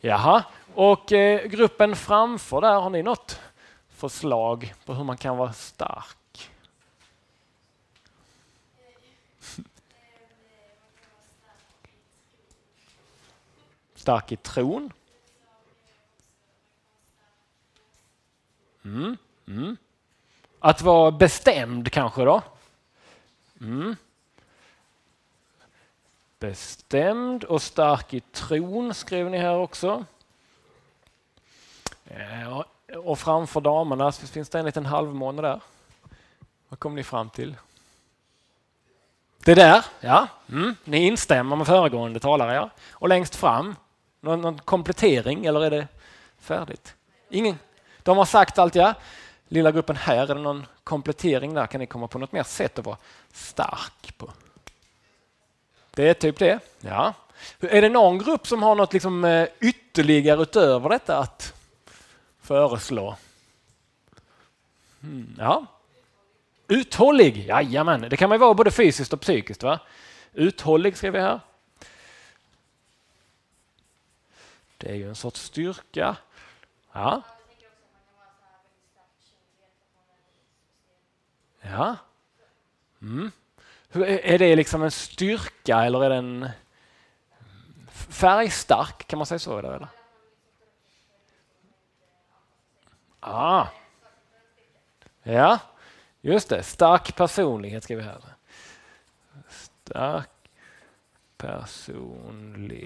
Jaha, 0.00 0.44
och 0.74 1.12
eh, 1.12 1.46
gruppen 1.46 1.96
framför 1.96 2.60
där, 2.60 2.80
har 2.80 2.90
ni 2.90 3.02
något 3.02 3.40
förslag 4.00 4.74
på 4.84 4.94
hur 4.94 5.04
man 5.04 5.16
kan 5.16 5.36
vara 5.36 5.52
stark? 5.52 6.50
Stark 13.94 14.32
i 14.32 14.36
tron? 14.36 14.92
Mm, 18.84 19.16
mm. 19.46 19.76
Att 20.58 20.82
vara 20.82 21.10
bestämd 21.10 21.92
kanske 21.92 22.24
då? 22.24 22.42
Mm. 23.60 23.96
Bestämd 26.38 27.44
och 27.44 27.62
stark 27.62 28.14
i 28.14 28.20
tron 28.20 28.94
skrev 28.94 29.30
ni 29.30 29.38
här 29.38 29.56
också. 29.56 30.04
Ja, 32.04 32.66
och 32.96 33.18
framför 33.18 33.60
damerna 33.60 34.12
finns 34.12 34.48
det 34.48 34.58
en 34.58 34.64
liten 34.64 34.86
halvmåne 34.86 35.42
där. 35.42 35.60
Vad 36.68 36.78
kom 36.78 36.94
ni 36.94 37.02
fram 37.02 37.30
till? 37.30 37.56
Det 39.44 39.54
där, 39.54 39.84
ja. 40.00 40.28
Mm. 40.48 40.74
Ni 40.84 41.06
instämmer 41.06 41.56
med 41.56 41.66
föregående 41.66 42.20
talare, 42.20 42.54
ja. 42.54 42.70
Och 42.90 43.08
längst 43.08 43.36
fram, 43.36 43.76
någon, 44.20 44.40
någon 44.40 44.58
komplettering 44.58 45.46
eller 45.46 45.64
är 45.64 45.70
det 45.70 45.88
färdigt? 46.40 46.94
Ingen? 47.28 47.58
De 48.02 48.18
har 48.18 48.24
sagt 48.24 48.58
allt, 48.58 48.74
ja. 48.74 48.94
Lilla 49.48 49.72
gruppen 49.72 49.96
här, 49.96 50.16
är 50.16 50.34
det 50.34 50.40
någon 50.40 50.66
komplettering 50.84 51.54
där? 51.54 51.66
Kan 51.66 51.80
ni 51.80 51.86
komma 51.86 52.08
på 52.08 52.18
något 52.18 52.32
mer 52.32 52.42
sätt 52.42 52.78
att 52.78 52.84
vara 52.84 52.96
stark 53.32 54.18
på? 54.18 54.30
Det 55.90 56.08
är 56.08 56.14
typ 56.14 56.38
det, 56.38 56.58
ja. 56.80 57.14
Är 57.60 57.82
det 57.82 57.88
någon 57.88 58.18
grupp 58.18 58.46
som 58.46 58.62
har 58.62 58.74
något 58.74 58.92
liksom 58.92 59.24
eh, 59.24 59.48
ytterligare 59.60 60.42
utöver 60.42 60.88
detta 60.88 61.18
att 61.18 61.59
föreslå? 62.50 63.16
Mm, 65.02 65.36
ja. 65.38 65.66
Uthållig, 66.68 67.46
jajamän. 67.46 68.00
Det 68.00 68.16
kan 68.16 68.28
man 68.28 68.40
vara 68.40 68.54
både 68.54 68.70
fysiskt 68.70 69.12
och 69.12 69.20
psykiskt. 69.20 69.62
Va? 69.62 69.80
Uthållig 70.32 70.96
skrev 70.96 71.12
vi 71.12 71.20
här. 71.20 71.40
Det 74.76 74.90
är 74.90 74.94
ju 74.94 75.08
en 75.08 75.14
sorts 75.14 75.40
styrka. 75.40 76.16
Ja. 76.92 77.22
Ja. 81.60 81.96
Mm. 83.02 83.30
Är 83.92 84.38
det 84.38 84.56
liksom 84.56 84.82
en 84.82 84.90
styrka 84.90 85.84
eller 85.84 86.04
är 86.04 86.10
den 86.10 86.48
färgstark? 87.90 89.06
Kan 89.06 89.18
man 89.18 89.26
säga 89.26 89.38
så? 89.38 89.58
Eller? 89.58 89.99
Ah. 93.20 93.66
Ja, 95.22 95.58
just 96.20 96.48
det. 96.48 96.62
Stark 96.62 97.16
personlighet 97.16 97.84
skriver 97.84 98.02
vi 98.02 98.08
här. 98.08 98.22
Stark 99.48 100.30
personlighet. 101.36 102.80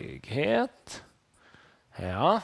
Ja. 1.96 2.40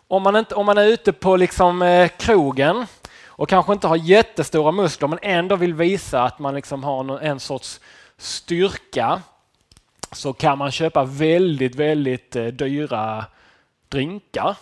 Om 0.07 0.23
man, 0.23 0.35
inte, 0.35 0.55
om 0.55 0.65
man 0.65 0.77
är 0.77 0.85
ute 0.85 1.13
på 1.13 1.35
liksom, 1.35 1.81
eh, 1.81 2.07
krogen 2.07 2.85
och 3.25 3.49
kanske 3.49 3.73
inte 3.73 3.87
har 3.87 3.95
jättestora 3.95 4.71
muskler 4.71 5.07
men 5.07 5.19
ändå 5.21 5.55
vill 5.55 5.73
visa 5.73 6.23
att 6.23 6.39
man 6.39 6.55
liksom 6.55 6.83
har 6.83 7.19
en 7.19 7.39
sorts 7.39 7.79
styrka 8.17 9.21
så 10.11 10.33
kan 10.33 10.57
man 10.57 10.71
köpa 10.71 11.03
väldigt, 11.03 11.75
väldigt 11.75 12.35
eh, 12.35 12.45
dyra 12.45 13.25
drinkar. 13.89 14.57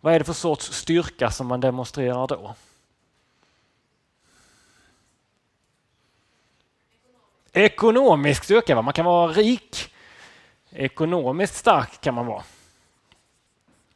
Vad 0.00 0.14
är 0.14 0.18
det 0.18 0.24
för 0.24 0.32
sorts 0.32 0.72
styrka 0.72 1.30
som 1.30 1.46
man 1.46 1.60
demonstrerar 1.60 2.26
då? 2.26 2.54
Ekonomisk 7.52 8.44
styrka, 8.44 8.74
va? 8.74 8.82
man 8.82 8.94
kan 8.94 9.04
vara 9.04 9.32
rik. 9.32 9.94
Ekonomiskt 10.70 11.56
stark 11.56 12.00
kan 12.00 12.14
man 12.14 12.26
vara. 12.26 12.42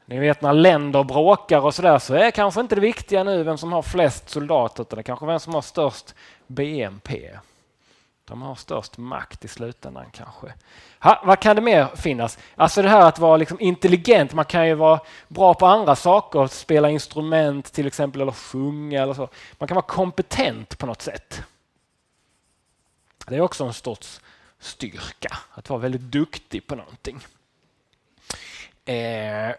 Ni 0.05 0.19
vet 0.19 0.43
när 0.43 0.53
länder 0.53 1.05
bråkar 1.05 1.61
och 1.61 1.75
sådär 1.75 1.99
så 1.99 2.15
är 2.15 2.31
kanske 2.31 2.61
inte 2.61 2.75
det 2.75 2.81
viktiga 2.81 3.25
nu 3.25 3.43
vem 3.43 3.59
som 3.59 3.73
har 3.73 3.83
flest 3.83 4.29
soldater 4.29 4.83
utan 4.83 4.97
det 4.97 5.01
är 5.01 5.03
kanske 5.03 5.27
vem 5.27 5.41
som 5.41 5.55
har 5.55 5.63
störst 5.63 6.15
BNP. 6.47 7.31
De 8.31 8.43
har 8.43 8.55
störst 8.55 8.99
makt 8.99 9.45
i 9.45 9.49
slutändan 9.49 10.07
kanske. 10.13 10.55
Ha, 11.01 11.23
vad 11.25 11.41
kan 11.41 11.57
det 11.57 11.63
mer 11.63 11.97
finnas? 11.97 12.39
Alltså 12.57 12.83
det 12.83 12.89
här 12.89 13.09
att 13.09 13.19
vara 13.19 13.37
liksom 13.37 13.61
intelligent. 13.61 14.35
Man 14.35 14.45
kan 14.45 14.67
ju 14.67 14.75
vara 14.75 15.01
bra 15.29 15.55
på 15.55 15.67
andra 15.67 15.97
saker, 15.97 16.47
spela 16.47 16.91
instrument 16.91 17.73
till 17.73 17.87
exempel 17.87 18.21
eller 18.21 18.33
sjunga 18.33 19.03
eller 19.03 19.15
så. 19.15 19.29
Man 19.59 19.69
kan 19.69 19.75
vara 19.75 19.87
kompetent 19.87 20.79
på 20.79 20.87
något 20.87 21.03
sätt. 21.03 21.43
Det 23.27 23.37
är 23.37 23.41
också 23.41 23.65
en 23.65 23.73
sorts 23.73 24.21
styrka, 24.59 25.39
att 25.55 25.71
vara 25.71 25.81
väldigt 25.81 26.01
duktig 26.01 26.67
på 26.67 26.75
någonting. 26.75 27.21
Eh, 28.85 29.55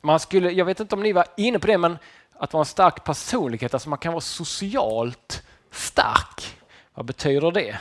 man 0.00 0.20
skulle, 0.20 0.50
jag 0.50 0.64
vet 0.64 0.80
inte 0.80 0.94
om 0.94 1.02
ni 1.02 1.12
var 1.12 1.26
inne 1.36 1.58
på 1.58 1.66
det, 1.66 1.78
men 1.78 1.98
att 2.32 2.52
vara 2.52 2.60
en 2.60 2.66
stark 2.66 3.04
personlighet, 3.04 3.74
alltså 3.74 3.88
man 3.88 3.98
kan 3.98 4.12
vara 4.12 4.20
socialt 4.20 5.42
stark. 5.70 6.59
Vad 7.00 7.06
betyder 7.06 7.50
det? 7.50 7.78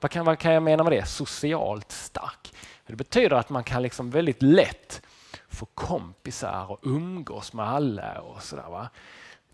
Vad 0.00 0.10
kan, 0.10 0.24
vad 0.24 0.38
kan 0.38 0.52
jag 0.52 0.62
mena 0.62 0.84
med 0.84 0.92
det? 0.92 1.06
Socialt 1.06 1.92
stark. 1.92 2.54
Det 2.86 2.96
betyder 2.96 3.36
att 3.36 3.50
man 3.50 3.64
kan 3.64 3.82
liksom 3.82 4.10
väldigt 4.10 4.42
lätt 4.42 5.02
få 5.48 5.66
kompisar 5.66 6.70
och 6.70 6.78
umgås 6.82 7.52
med 7.52 7.68
alla. 7.68 8.20
och 8.20 8.42
sådär, 8.42 8.68
va? 8.68 8.88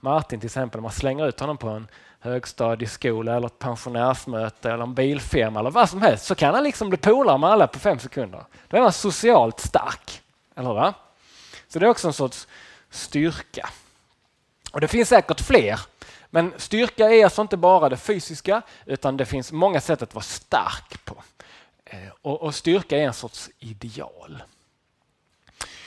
Martin 0.01 0.41
till 0.41 0.47
exempel, 0.47 0.81
man 0.81 0.93
slänger 0.93 1.29
ut 1.29 1.41
honom 1.41 1.57
på 1.57 1.69
en 1.69 1.89
högstadieskola 2.21 3.37
eller 3.37 3.47
ett 3.47 3.59
pensionärsmöte 3.59 4.71
eller 4.71 4.85
en 4.85 4.95
bilfirma 4.95 5.61
eller 5.61 5.71
vad 5.71 5.91
som 5.91 6.03
helst 6.03 6.25
så 6.25 6.35
kan 6.35 6.55
han 6.55 6.65
liksom 6.65 6.89
bli 6.89 6.99
polare 6.99 7.39
med 7.39 7.51
alla 7.51 7.67
på 7.67 7.79
fem 7.79 7.99
sekunder. 7.99 8.45
Då 8.69 8.77
är 8.77 8.81
man 8.81 8.93
socialt 8.93 9.61
stark. 9.61 10.23
Eller 10.55 10.73
va? 10.73 10.95
Så 11.69 11.79
det 11.79 11.87
är 11.87 11.91
också 11.91 12.07
en 12.07 12.13
sorts 12.13 12.49
styrka. 12.91 13.69
Och 14.73 14.81
Det 14.81 14.89
finns 14.89 15.09
säkert 15.09 15.41
fler 15.41 15.81
men 16.35 16.53
styrka 16.57 17.11
är 17.11 17.25
alltså 17.25 17.43
inte 17.43 17.57
bara 17.57 17.89
det 17.89 17.97
fysiska 17.97 18.63
utan 18.87 19.17
det 19.17 19.27
finns 19.27 19.53
många 19.53 19.81
sätt 19.81 20.03
att 20.03 20.15
vara 20.15 20.23
stark 20.23 21.05
på. 21.05 21.17
Eh, 21.85 22.09
och, 22.23 22.43
och, 22.43 22.55
styrka 22.55 22.99
är 22.99 23.07
en 23.07 23.15
sorts 23.15 23.51
ideal. 23.59 24.43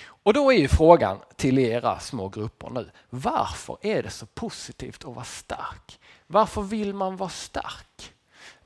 Och 0.07 0.33
då 0.33 0.53
är 0.53 0.57
ju 0.57 0.67
frågan 0.67 1.19
till 1.35 1.59
era 1.59 1.99
små 1.99 2.29
grupper 2.29 2.69
nu. 2.69 2.91
Varför 3.09 3.77
är 3.81 4.03
det 4.03 4.09
så 4.09 4.25
positivt 4.25 5.05
att 5.05 5.15
vara 5.15 5.25
stark? 5.25 5.99
Varför 6.27 6.61
vill 6.61 6.93
man 6.93 7.17
vara 7.17 7.29
stark? 7.29 8.13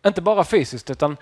Inte 0.06 0.22
bara 0.22 0.44
fysiskt 0.44 0.90
utan 0.90 1.18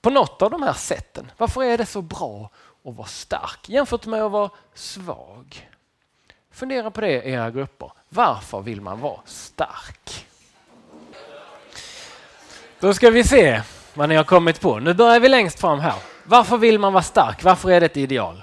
på 0.00 0.10
något 0.10 0.42
av 0.42 0.50
de 0.50 0.62
här 0.62 0.72
sätten. 0.72 1.30
Varför 1.36 1.64
är 1.64 1.78
det 1.78 1.86
så 1.86 2.02
bra 2.02 2.50
att 2.84 2.94
vara 2.94 3.08
stark 3.08 3.68
jämfört 3.68 4.06
med 4.06 4.22
att 4.22 4.32
vara 4.32 4.50
svag? 4.74 5.68
Fundera 6.50 6.90
på 6.90 7.00
det 7.00 7.22
i 7.22 7.32
era 7.32 7.50
grupper. 7.50 7.92
Varför 8.08 8.60
vill 8.60 8.80
man 8.80 9.00
vara 9.00 9.20
stark? 9.24 10.26
Då 12.80 12.94
ska 12.94 13.10
vi 13.10 13.24
se 13.24 13.62
vad 13.94 14.08
ni 14.08 14.14
har 14.14 14.24
kommit 14.24 14.60
på. 14.60 14.78
Nu 14.78 14.94
börjar 14.94 15.20
vi 15.20 15.28
längst 15.28 15.60
fram 15.60 15.80
här. 15.80 15.94
Varför 16.24 16.58
vill 16.58 16.78
man 16.78 16.92
vara 16.92 17.02
stark? 17.02 17.42
Varför 17.42 17.70
är 17.70 17.80
det 17.80 17.86
ett 17.86 17.96
ideal? 17.96 18.42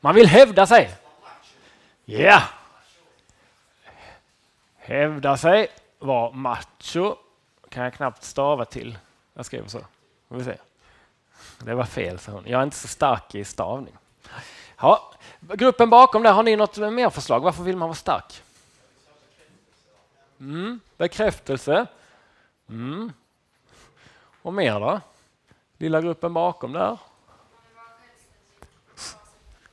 Man 0.00 0.14
vill 0.14 0.26
hävda 0.26 0.66
sig. 0.66 0.90
Ja. 2.04 2.18
Yeah. 2.18 2.42
Hävda 4.76 5.36
sig, 5.36 5.68
vara 5.98 6.30
macho. 6.30 7.16
Kan 7.68 7.84
jag 7.84 7.94
knappt 7.94 8.24
stava 8.24 8.64
till. 8.64 8.98
Jag 9.34 9.46
skriver 9.46 9.68
så. 9.68 9.80
Vi 10.28 10.44
se. 10.44 10.56
Det 11.58 11.74
var 11.74 11.84
fel, 11.84 12.18
sa 12.18 12.32
hon. 12.32 12.44
Jag 12.46 12.60
är 12.60 12.64
inte 12.64 12.76
så 12.76 12.88
stark 12.88 13.34
i 13.34 13.44
stavning. 13.44 13.94
Ja, 14.80 15.12
gruppen 15.40 15.90
bakom 15.90 16.22
där, 16.22 16.32
har 16.32 16.42
ni 16.42 16.56
något 16.56 16.76
mer 16.76 17.10
förslag? 17.10 17.40
Varför 17.40 17.62
vill 17.62 17.76
man 17.76 17.88
vara 17.88 17.96
stark? 17.96 18.42
Mm, 20.40 20.80
bekräftelse. 20.96 21.86
Mm. 22.68 23.12
Och 24.42 24.54
mer 24.54 24.80
då? 24.80 25.00
Lilla 25.78 26.00
gruppen 26.00 26.32
bakom 26.32 26.72
där? 26.72 26.98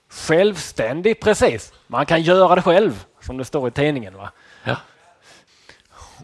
Självständig, 0.09 1.19
precis. 1.19 1.73
Man 1.87 2.05
kan 2.05 2.21
göra 2.21 2.55
det 2.55 2.61
själv, 2.61 3.05
som 3.21 3.37
det 3.37 3.45
står 3.45 3.67
i 3.67 3.71
tidningen. 3.71 4.17
Va? 4.17 4.31
Ja. 4.63 4.77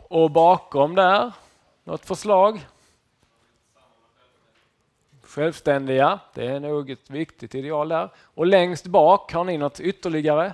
Och 0.07 0.31
bakom 0.31 0.95
där, 0.95 1.31
något 1.83 2.05
förslag? 2.05 2.67
Självständiga, 5.33 6.19
det 6.33 6.47
är 6.47 6.59
nog 6.59 6.89
ett 6.89 7.09
viktigt 7.09 7.55
ideal 7.55 7.89
där. 7.89 8.09
Och 8.17 8.45
längst 8.45 8.87
bak, 8.87 9.33
har 9.33 9.43
ni 9.43 9.57
något 9.57 9.79
ytterligare? 9.79 10.53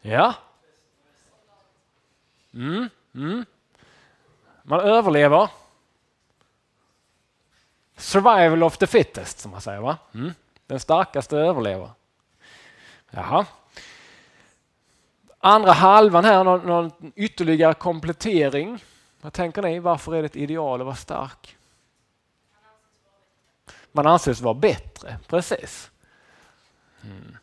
Ja. 0.00 0.34
Mm, 2.54 2.88
mm. 3.14 3.44
Man 4.62 4.80
överlever. 4.80 5.48
Survival 7.96 8.62
of 8.62 8.78
the 8.78 8.86
fittest, 8.86 9.38
som 9.38 9.50
man 9.50 9.60
säger. 9.60 9.80
va? 9.80 9.98
Mm. 10.14 10.32
Den 10.66 10.80
starkaste 10.80 11.36
överlever. 11.36 11.90
Jaha. 13.10 13.46
Andra 15.44 15.72
halvan 15.72 16.24
här, 16.24 16.44
någon, 16.44 16.66
någon 16.66 17.12
ytterligare 17.16 17.74
komplettering. 17.74 18.84
Vad 19.20 19.32
tänker 19.32 19.62
ni? 19.62 19.78
Varför 19.78 20.14
är 20.14 20.22
det 20.22 20.26
ett 20.26 20.36
ideal 20.36 20.80
att 20.80 20.84
vara 20.84 20.96
stark? 20.96 21.56
Man 23.92 24.06
anses 24.06 24.40
vara 24.40 24.54
bättre, 24.54 25.18
precis. 25.26 25.90
Mm. 27.04 27.36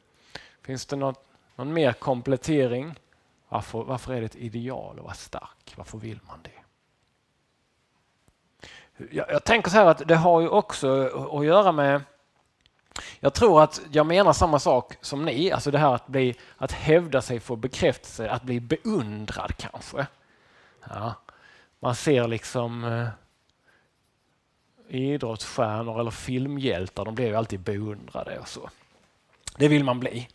Finns 0.62 0.86
det 0.86 0.96
något, 0.96 1.26
någon 1.56 1.74
mer 1.74 1.94
komplettering? 1.94 2.96
Varför, 3.50 3.84
varför 3.84 4.14
är 4.14 4.20
det 4.20 4.26
ett 4.26 4.36
ideal 4.36 4.98
att 4.98 5.04
vara 5.04 5.14
stark? 5.14 5.74
Varför 5.76 5.98
vill 5.98 6.20
man 6.28 6.40
det? 6.44 6.60
Jag, 9.12 9.32
jag 9.32 9.44
tänker 9.44 9.70
så 9.70 9.78
här 9.78 9.86
att 9.86 10.08
det 10.08 10.16
har 10.16 10.42
ju 10.42 10.48
också 10.48 11.10
att 11.32 11.46
göra 11.46 11.72
med 11.72 12.02
jag 13.20 13.34
tror 13.34 13.64
att 13.64 13.82
jag 13.92 14.06
menar 14.06 14.34
samma 14.34 14.60
sak 14.60 14.94
som 15.02 15.26
ni, 15.26 15.52
alltså 15.52 15.72
det 15.72 15.78
här 15.78 15.96
att, 15.96 16.08
bli, 16.08 16.36
att 16.58 16.72
hävda 16.72 17.22
sig 17.22 17.40
få 17.40 17.56
bekräftelse, 17.56 18.30
att 18.30 18.44
bli 18.44 18.60
beundrad 18.60 19.54
kanske. 19.58 20.08
Ja. 20.90 21.14
Man 21.80 21.96
ser 21.96 22.28
liksom 22.28 22.84
eh, 22.84 23.08
idrottsstjärnor 24.90 26.00
eller 26.00 26.12
filmhjältar, 26.12 27.06
de 27.06 27.16
blir 27.16 27.28
ju 27.28 27.36
alltid 27.36 27.60
beundrade 27.60 28.40
och 28.40 28.48
så. 28.48 28.70
Det 29.58 29.68
vill 29.68 29.84
man 29.84 30.00
bli. 30.00 30.28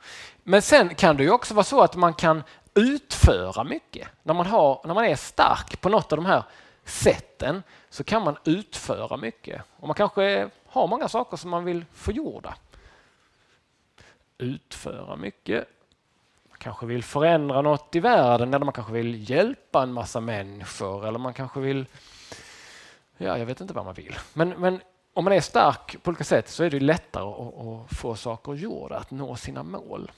Men 0.42 0.62
sen 0.62 0.94
kan 0.94 1.16
det 1.16 1.23
ju 1.23 1.30
också 1.30 1.54
vara 1.54 1.64
så 1.64 1.80
att 1.80 1.97
man 1.97 2.14
kan 2.14 2.42
utföra 2.75 3.64
mycket. 3.64 4.09
När 4.23 4.35
man, 4.35 4.47
har, 4.47 4.80
när 4.85 4.94
man 4.94 5.04
är 5.04 5.16
stark 5.16 5.80
på 5.80 5.88
något 5.88 6.12
av 6.12 6.16
de 6.16 6.26
här 6.26 6.42
sätten 6.85 7.62
så 7.90 8.04
kan 8.04 8.23
man 8.23 8.37
utföra 8.44 9.16
mycket. 9.16 9.62
Och 9.76 9.87
man 9.88 9.94
kanske 9.94 10.50
har 10.74 10.86
många 10.86 11.08
saker 11.08 11.36
som 11.36 11.50
man 11.50 11.64
vill 11.64 11.84
få 11.92 12.12
gjorda. 12.12 12.56
Utföra 14.38 15.16
mycket. 15.16 15.68
Man 16.48 16.58
kanske 16.58 16.86
vill 16.86 17.02
förändra 17.02 17.62
något 17.62 17.94
i 17.96 18.00
världen 18.00 18.54
eller 18.54 18.64
man 18.64 18.72
kanske 18.72 18.92
vill 18.92 19.30
hjälpa 19.30 19.82
en 19.82 19.92
massa 19.92 20.20
människor 20.20 21.06
eller 21.06 21.18
man 21.18 21.34
kanske 21.34 21.60
vill... 21.60 21.86
Ja, 23.16 23.38
jag 23.38 23.46
vet 23.46 23.60
inte 23.60 23.74
vad 23.74 23.84
man 23.84 23.94
vill. 23.94 24.16
Men, 24.34 24.48
men 24.48 24.80
om 25.12 25.24
man 25.24 25.32
är 25.32 25.40
stark 25.40 26.02
på 26.02 26.08
olika 26.08 26.24
sätt 26.24 26.48
så 26.48 26.64
är 26.64 26.70
det 26.70 26.80
lättare 26.80 27.24
att, 27.24 27.66
att 27.66 27.98
få 27.98 28.16
saker 28.16 28.54
gjorda, 28.54 28.96
att 28.96 29.10
nå 29.10 29.36
sina 29.36 29.62
mål. 29.62 30.12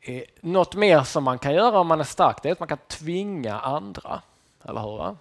Eh, 0.00 0.22
något 0.40 0.74
mer 0.74 1.02
som 1.02 1.24
man 1.24 1.38
kan 1.38 1.54
göra 1.54 1.78
om 1.78 1.86
man 1.86 2.00
är 2.00 2.04
stark 2.04 2.42
det 2.42 2.48
är 2.48 2.52
att 2.52 2.60
man 2.60 2.68
kan 2.68 2.78
tvinga 2.88 3.60
andra. 3.60 4.22
Eller 4.62 4.80
hur? 4.80 5.16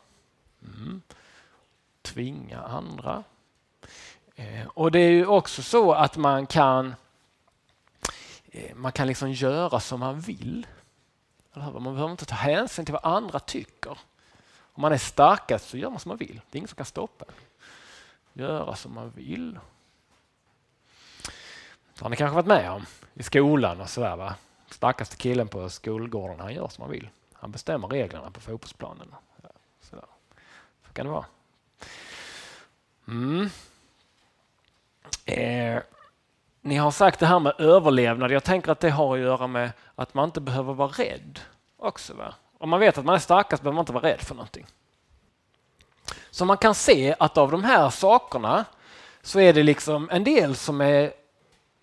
Mm. 0.61 1.01
Tvinga 2.01 2.61
andra. 2.61 3.23
Eh, 4.43 4.67
och 4.67 4.91
det 4.91 5.00
är 5.00 5.12
ju 5.12 5.25
också 5.25 5.63
så 5.63 5.93
att 5.93 6.17
man 6.17 6.45
kan 6.45 6.95
eh, 8.51 8.75
man 8.75 8.91
kan 8.91 9.07
liksom 9.07 9.31
göra 9.31 9.79
som 9.79 10.00
man 10.00 10.19
vill. 10.19 10.67
Man 11.53 11.83
behöver 11.83 12.12
inte 12.12 12.25
ta 12.25 12.35
hänsyn 12.35 12.85
till 12.85 12.93
vad 12.93 13.05
andra 13.05 13.39
tycker. 13.39 13.97
Om 14.73 14.81
man 14.81 14.93
är 14.93 14.97
starkast 14.97 15.69
så 15.69 15.77
gör 15.77 15.89
man 15.89 16.00
som 16.00 16.09
man 16.09 16.17
vill. 16.17 16.41
Det 16.50 16.55
är 16.55 16.57
ingen 16.57 16.67
som 16.67 16.75
kan 16.75 16.85
stoppa 16.85 17.25
en. 17.27 17.33
Göra 18.41 18.75
som 18.75 18.93
man 18.93 19.09
vill. 19.09 19.59
Det 21.93 22.01
har 22.01 22.09
ni 22.09 22.15
kanske 22.15 22.35
varit 22.35 22.45
med 22.45 22.71
om 22.71 22.85
i 23.13 23.23
skolan 23.23 23.81
och 23.81 23.89
sådär. 23.89 24.15
Va? 24.15 24.35
Starkaste 24.69 25.15
killen 25.15 25.47
på 25.47 25.69
skolgården, 25.69 26.39
han 26.39 26.53
gör 26.53 26.67
som 26.67 26.81
han 26.81 26.91
vill. 26.91 27.09
Han 27.33 27.51
bestämmer 27.51 27.88
reglerna 27.88 28.31
på 28.31 28.41
fotbollsplanen. 28.41 29.15
Sådär. 29.81 30.05
Så 30.88 30.93
kan 30.93 31.05
det 31.05 31.12
vara. 31.12 31.25
Mm. 33.07 33.50
Eh, 35.25 35.82
ni 36.62 36.75
har 36.75 36.92
sagt 36.92 37.20
det 37.20 37.25
här 37.25 37.39
med 37.39 37.53
överlevnad. 37.60 38.32
Jag 38.32 38.44
tänker 38.44 38.72
att 38.72 38.80
det 38.80 38.89
har 38.89 39.13
att 39.13 39.22
göra 39.22 39.48
med 39.48 39.72
att 39.96 40.13
man 40.13 40.25
inte 40.25 40.42
behöver 40.42 40.74
vara 40.74 40.89
rädd 40.89 41.39
också. 41.77 42.13
Va? 42.13 42.34
Om 42.58 42.70
man 42.70 42.80
vet 42.80 42.98
att 42.98 43.06
man 43.06 43.15
är 43.15 43.20
starkast 43.20 43.63
behöver 43.63 43.75
man 43.75 43.82
inte 43.82 43.94
vara 43.94 44.03
rädd 44.03 44.22
för 44.22 44.36
någonting. 44.36 44.65
Så 46.32 46.46
man 46.46 46.58
kan 46.58 46.75
se 46.75 47.15
att 47.20 47.38
av 47.38 47.51
de 47.51 47.63
här 47.63 47.89
sakerna 47.89 48.65
så 49.22 49.39
är 49.39 49.53
det 49.53 49.64
liksom 49.64 50.09
en 50.09 50.24
del 50.24 50.55
som 50.55 50.81
är, 50.81 50.86
är 50.86 51.14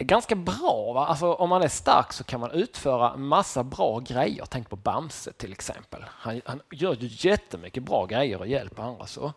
ganska 0.05 0.35
bra. 0.35 0.93
Va? 0.93 1.07
Alltså, 1.07 1.33
om 1.35 1.49
man 1.49 1.63
är 1.63 1.69
stark 1.69 2.13
så 2.13 2.25
kan 2.25 2.41
man 2.41 2.51
utföra 2.51 3.17
massa 3.17 3.65
bra 3.65 3.99
grejer. 3.99 4.45
Tänk 4.49 4.69
på 4.69 4.77
Bamse 4.77 5.33
till 5.33 5.53
exempel. 5.53 6.05
Han, 6.09 6.41
han 6.45 6.63
gör 6.71 6.95
ju 6.95 7.09
jättemycket 7.29 7.83
bra 7.83 8.07
grejer 8.07 8.39
och 8.39 8.47
hjälper 8.47 8.83
andra. 8.83 9.07
så. 9.07 9.33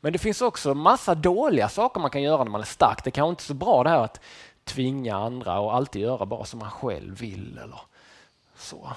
Men 0.00 0.12
det 0.12 0.18
finns 0.18 0.42
också 0.42 0.74
massa 0.74 1.14
dåliga 1.14 1.68
saker 1.68 2.00
man 2.00 2.10
kan 2.10 2.22
göra 2.22 2.44
när 2.44 2.50
man 2.50 2.60
är 2.60 2.64
stark. 2.64 3.04
Det 3.04 3.10
kanske 3.10 3.30
inte 3.30 3.42
är 3.42 3.44
så 3.44 3.54
bra 3.54 3.82
det 3.82 3.90
här 3.90 3.98
att 4.04 4.20
tvinga 4.64 5.16
andra 5.16 5.60
och 5.60 5.74
alltid 5.74 6.02
göra 6.02 6.26
bara 6.26 6.44
som 6.44 6.58
man 6.58 6.70
själv 6.70 7.18
vill. 7.18 7.58
eller 7.58 7.80
så. 8.56 8.92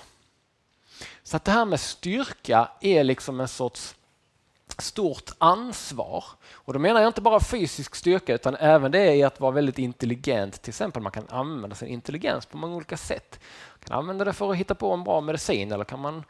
Så 1.24 1.38
att 1.38 1.46
det 1.46 1.52
här 1.52 1.66
med 1.66 1.80
styrka 1.80 2.70
är 2.82 3.04
liksom 3.04 3.40
en 3.40 3.48
sorts 3.48 3.96
stort 4.82 5.32
ansvar. 5.38 6.24
Och 6.52 6.74
då 6.74 6.80
menar 6.80 7.02
jag 7.02 7.10
inte 7.10 7.22
bara 7.22 7.40
fysisk 7.40 7.96
styrka 7.96 8.34
utan 8.34 8.56
även 8.56 8.92
det 8.92 9.16
i 9.16 9.24
att 9.24 9.40
vara 9.40 9.52
väldigt 9.52 9.80
intelligent. 9.80 10.62
Till 10.62 10.72
exempel 10.72 11.02
man 11.02 11.12
kan 11.12 11.28
använda 11.30 11.76
sin 11.76 11.88
intelligens 11.88 12.46
på 12.46 12.58
många 12.58 12.76
olika 12.76 12.98
sätt. 12.98 13.40
Man 13.74 13.88
kan 13.88 13.98
använda 13.98 14.26
det 14.26 14.34
för 14.34 14.52
att 14.52 14.58
hitta 14.58 14.76
på 14.76 14.94
en 14.94 15.04
bra 15.04 15.22
medicin 15.22 15.72
eller 15.72 15.84
kan 15.84 16.00
man 16.00 16.24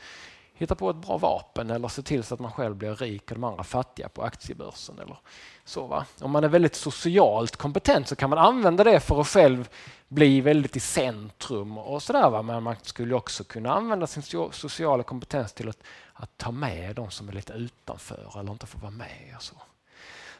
hitta 0.53 0.75
på 0.75 0.89
ett 0.89 0.95
bra 0.95 1.17
vapen 1.17 1.69
eller 1.69 1.87
se 1.87 2.01
till 2.01 2.23
så 2.23 2.33
att 2.33 2.39
man 2.39 2.51
själv 2.51 2.75
blir 2.75 2.95
rik 2.95 3.31
och 3.31 3.35
de 3.35 3.43
andra 3.43 3.63
fattiga 3.63 4.09
på 4.09 4.23
aktiebörsen. 4.23 4.99
Eller 4.99 5.17
så, 5.65 5.87
va? 5.87 6.05
Om 6.21 6.31
man 6.31 6.43
är 6.43 6.47
väldigt 6.47 6.75
socialt 6.75 7.55
kompetent 7.55 8.07
så 8.07 8.15
kan 8.15 8.29
man 8.29 8.39
använda 8.39 8.83
det 8.83 8.99
för 8.99 9.21
att 9.21 9.27
själv 9.27 9.69
bli 10.07 10.41
väldigt 10.41 10.75
i 10.75 10.79
centrum 10.79 11.77
och 11.77 12.03
sådär. 12.03 12.43
Men 12.43 12.63
man 12.63 12.75
skulle 12.81 13.15
också 13.15 13.43
kunna 13.43 13.73
använda 13.73 14.07
sin 14.07 14.23
sociala 14.51 15.03
kompetens 15.03 15.53
till 15.53 15.69
att, 15.69 15.83
att 16.13 16.37
ta 16.37 16.51
med 16.51 16.95
de 16.95 17.11
som 17.11 17.29
är 17.29 17.33
lite 17.33 17.53
utanför 17.53 18.39
eller 18.39 18.51
inte 18.51 18.65
får 18.65 18.79
vara 18.79 18.91
med. 18.91 19.33
Och 19.35 19.43
så. 19.43 19.55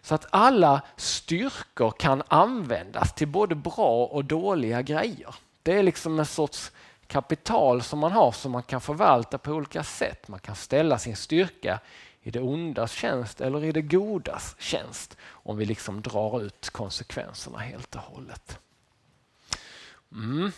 så 0.01 0.15
att 0.15 0.25
alla 0.29 0.81
styrkor 0.95 1.91
kan 1.91 2.23
användas 2.27 3.13
till 3.13 3.27
både 3.27 3.55
bra 3.55 4.05
och 4.05 4.25
dåliga 4.25 4.81
grejer. 4.81 5.35
Det 5.63 5.73
är 5.73 5.83
liksom 5.83 6.19
en 6.19 6.25
sorts 6.25 6.71
kapital 7.07 7.81
som 7.81 7.99
man 7.99 8.11
har 8.11 8.31
som 8.31 8.51
man 8.51 8.63
kan 8.63 8.81
förvalta 8.81 9.37
på 9.37 9.51
olika 9.51 9.83
sätt. 9.83 10.27
Man 10.27 10.39
kan 10.39 10.55
ställa 10.55 10.99
sin 10.99 11.15
styrka 11.15 11.79
i 12.21 12.31
det 12.31 12.41
ondas 12.41 12.91
tjänst 12.91 13.41
eller 13.41 13.63
i 13.63 13.71
det 13.71 13.81
godas 13.81 14.55
tjänst 14.59 15.17
om 15.29 15.57
vi 15.57 15.65
liksom 15.65 16.01
drar 16.01 16.41
ut 16.41 16.69
konsekvenserna 16.69 17.57
helt 17.57 17.95
och 17.95 18.01
hållet. 18.01 18.59
Mm. 20.17 20.51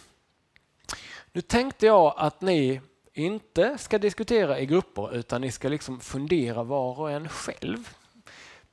Nu 1.32 1.42
tänkte 1.42 1.86
jag 1.86 2.14
att 2.18 2.42
ni 2.42 2.82
inte 3.14 3.78
ska 3.78 3.98
diskutera 3.98 4.60
i 4.60 4.66
grupper 4.66 5.16
utan 5.16 5.42
ni 5.42 5.52
ska 5.52 5.70
liksom 5.70 6.00
fundera 6.00 6.64
var 6.64 7.00
och 7.00 7.12
en 7.12 7.30
själv 7.30 7.90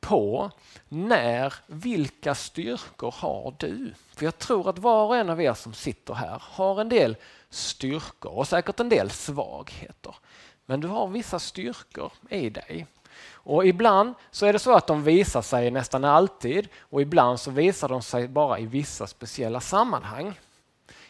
på 0.01 0.51
när, 0.88 1.55
vilka 1.66 2.35
styrkor 2.35 3.14
har 3.18 3.55
du? 3.59 3.94
För 4.14 4.25
jag 4.25 4.38
tror 4.38 4.70
att 4.70 4.79
var 4.79 5.07
och 5.07 5.16
en 5.16 5.31
av 5.31 5.40
er 5.40 5.55
som 5.55 5.75
sitter 5.75 6.14
här 6.14 6.42
har 6.44 6.81
en 6.81 6.88
del 6.88 7.16
styrkor 7.51 8.33
och 8.33 8.49
säkert 8.49 8.81
en 8.81 8.88
del 8.88 9.11
svagheter. 9.11 10.14
Men 10.66 10.81
du 10.81 10.88
har 10.88 11.09
vissa 11.09 11.38
styrkor 11.38 12.12
i 12.31 12.51
dig. 12.51 12.87
Och 13.33 13.66
ibland 13.66 14.14
så 14.31 14.46
är 14.46 14.53
det 14.53 14.59
så 14.59 14.75
att 14.75 14.87
de 14.87 15.03
visar 15.03 15.42
sig 15.42 15.70
nästan 15.70 16.05
alltid 16.05 16.68
och 16.81 17.03
ibland 17.03 17.40
så 17.40 17.51
visar 17.51 17.88
de 17.88 18.03
sig 18.03 18.29
bara 18.29 18.59
i 18.59 18.66
vissa 18.66 19.07
speciella 19.07 19.61
sammanhang. 19.61 20.35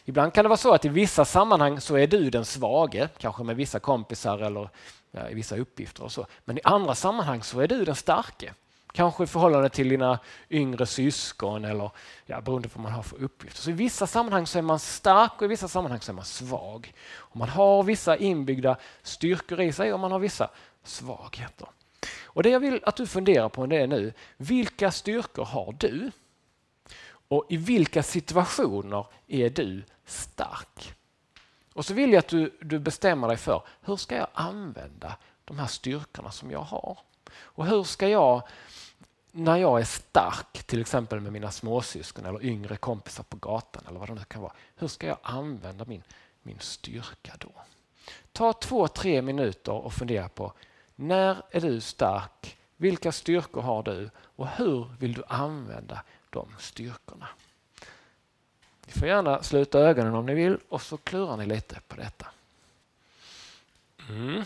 Ibland 0.08 0.34
kan 0.34 0.44
det 0.44 0.48
vara 0.48 0.56
så 0.56 0.74
att 0.74 0.84
i 0.84 0.88
vissa 0.88 1.24
sammanhang 1.24 1.80
så 1.80 1.96
är 1.96 2.06
du 2.06 2.30
den 2.30 2.44
svage, 2.44 3.08
kanske 3.18 3.42
med 3.42 3.56
vissa 3.56 3.78
kompisar 3.80 4.38
eller 4.38 4.70
ja, 5.10 5.30
i 5.30 5.34
vissa 5.34 5.56
uppgifter 5.56 6.02
och 6.02 6.12
så. 6.12 6.26
Men 6.44 6.58
i 6.58 6.60
andra 6.64 6.94
sammanhang 6.94 7.42
så 7.42 7.60
är 7.60 7.68
du 7.68 7.84
den 7.84 7.94
starke. 7.94 8.54
Kanske 8.92 9.24
i 9.24 9.26
förhållande 9.26 9.68
till 9.68 9.88
dina 9.88 10.18
yngre 10.50 10.86
syskon 10.86 11.64
eller 11.64 11.90
ja, 12.26 12.40
beroende 12.40 12.68
på 12.68 12.78
vad 12.78 12.82
man 12.82 12.92
har 12.92 13.02
för 13.02 13.22
uppgifter. 13.22 13.62
Så 13.62 13.70
I 13.70 13.72
vissa 13.72 14.06
sammanhang 14.06 14.46
så 14.46 14.58
är 14.58 14.62
man 14.62 14.78
stark 14.78 15.32
och 15.36 15.42
i 15.42 15.46
vissa 15.46 15.68
sammanhang 15.68 16.00
så 16.00 16.12
är 16.12 16.14
man 16.14 16.24
svag. 16.24 16.92
Och 17.14 17.36
man 17.36 17.48
har 17.48 17.82
vissa 17.82 18.16
inbyggda 18.16 18.76
styrkor 19.02 19.60
i 19.60 19.72
sig 19.72 19.92
och 19.92 20.00
man 20.00 20.12
har 20.12 20.18
vissa 20.18 20.50
svagheter. 20.84 21.68
Och 22.24 22.42
Det 22.42 22.50
jag 22.50 22.60
vill 22.60 22.80
att 22.84 22.96
du 22.96 23.06
funderar 23.06 23.48
på 23.48 23.66
det 23.66 23.76
är 23.76 23.86
nu, 23.86 24.12
vilka 24.36 24.90
styrkor 24.90 25.44
har 25.44 25.74
du? 25.78 26.10
Och 27.28 27.46
i 27.48 27.56
vilka 27.56 28.02
situationer 28.02 29.06
är 29.26 29.50
du 29.50 29.82
stark? 30.04 30.94
Och 31.72 31.84
så 31.84 31.94
vill 31.94 32.12
jag 32.12 32.18
att 32.18 32.28
du, 32.28 32.58
du 32.60 32.78
bestämmer 32.78 33.28
dig 33.28 33.36
för 33.36 33.62
hur 33.80 33.96
ska 33.96 34.16
jag 34.16 34.28
använda 34.32 35.16
de 35.44 35.58
här 35.58 35.66
styrkorna 35.66 36.30
som 36.30 36.50
jag 36.50 36.62
har? 36.62 36.98
Och 37.38 37.66
hur 37.66 37.84
ska 37.84 38.08
jag 38.08 38.42
när 39.36 39.56
jag 39.56 39.80
är 39.80 39.84
stark, 39.84 40.62
till 40.66 40.80
exempel 40.80 41.20
med 41.20 41.32
mina 41.32 41.50
småsyskon 41.50 42.26
eller 42.26 42.44
yngre 42.44 42.76
kompisar 42.76 43.24
på 43.24 43.36
gatan 43.36 43.82
eller 43.88 43.98
vad 43.98 44.08
det 44.08 44.14
nu 44.14 44.24
kan 44.24 44.42
vara. 44.42 44.52
Hur 44.76 44.88
ska 44.88 45.06
jag 45.06 45.18
använda 45.22 45.84
min, 45.84 46.02
min 46.42 46.58
styrka 46.60 47.32
då? 47.38 47.52
Ta 48.32 48.52
två, 48.52 48.88
tre 48.88 49.22
minuter 49.22 49.72
och 49.72 49.92
fundera 49.92 50.28
på 50.28 50.52
när 50.94 51.42
är 51.50 51.60
du 51.60 51.80
stark? 51.80 52.58
Vilka 52.76 53.12
styrkor 53.12 53.60
har 53.62 53.82
du 53.82 54.10
och 54.18 54.48
hur 54.48 54.86
vill 54.98 55.12
du 55.12 55.22
använda 55.28 56.02
de 56.30 56.48
styrkorna? 56.58 57.28
Ni 58.86 58.92
får 58.92 59.08
gärna 59.08 59.42
sluta 59.42 59.78
ögonen 59.78 60.14
om 60.14 60.26
ni 60.26 60.34
vill 60.34 60.58
och 60.68 60.82
så 60.82 60.96
klurar 60.96 61.36
ni 61.36 61.46
lite 61.46 61.80
på 61.88 61.96
detta. 61.96 62.26
Mm. 64.08 64.44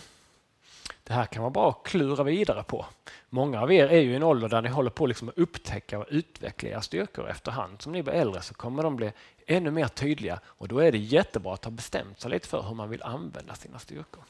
Det 1.03 1.13
här 1.13 1.25
kan 1.25 1.41
vara 1.41 1.51
bra 1.51 1.69
att 1.69 1.83
klura 1.83 2.23
vidare 2.23 2.63
på. 2.63 2.85
Många 3.29 3.61
av 3.61 3.71
er 3.71 3.87
är 3.87 3.99
ju 3.99 4.11
i 4.11 4.15
en 4.15 4.23
ålder 4.23 4.49
där 4.49 4.61
ni 4.61 4.69
håller 4.69 4.89
på 4.89 5.05
liksom 5.05 5.29
att 5.29 5.37
upptäcka 5.37 5.99
och 5.99 6.05
utveckla 6.09 6.69
era 6.69 6.81
styrkor 6.81 7.29
efterhand. 7.29 7.81
Som 7.81 7.91
ni 7.91 8.03
blir 8.03 8.13
äldre 8.13 8.41
så 8.41 8.53
kommer 8.53 8.83
de 8.83 8.95
bli 8.95 9.11
ännu 9.47 9.71
mer 9.71 9.87
tydliga 9.87 10.39
och 10.45 10.67
då 10.67 10.79
är 10.79 10.91
det 10.91 10.97
jättebra 10.97 11.53
att 11.53 11.65
ha 11.65 11.71
bestämt 11.71 12.21
sig 12.21 12.31
lite 12.31 12.47
för 12.47 12.61
hur 12.61 12.75
man 12.75 12.89
vill 12.89 13.03
använda 13.03 13.55
sina 13.55 13.79
styrkor. 13.79 14.23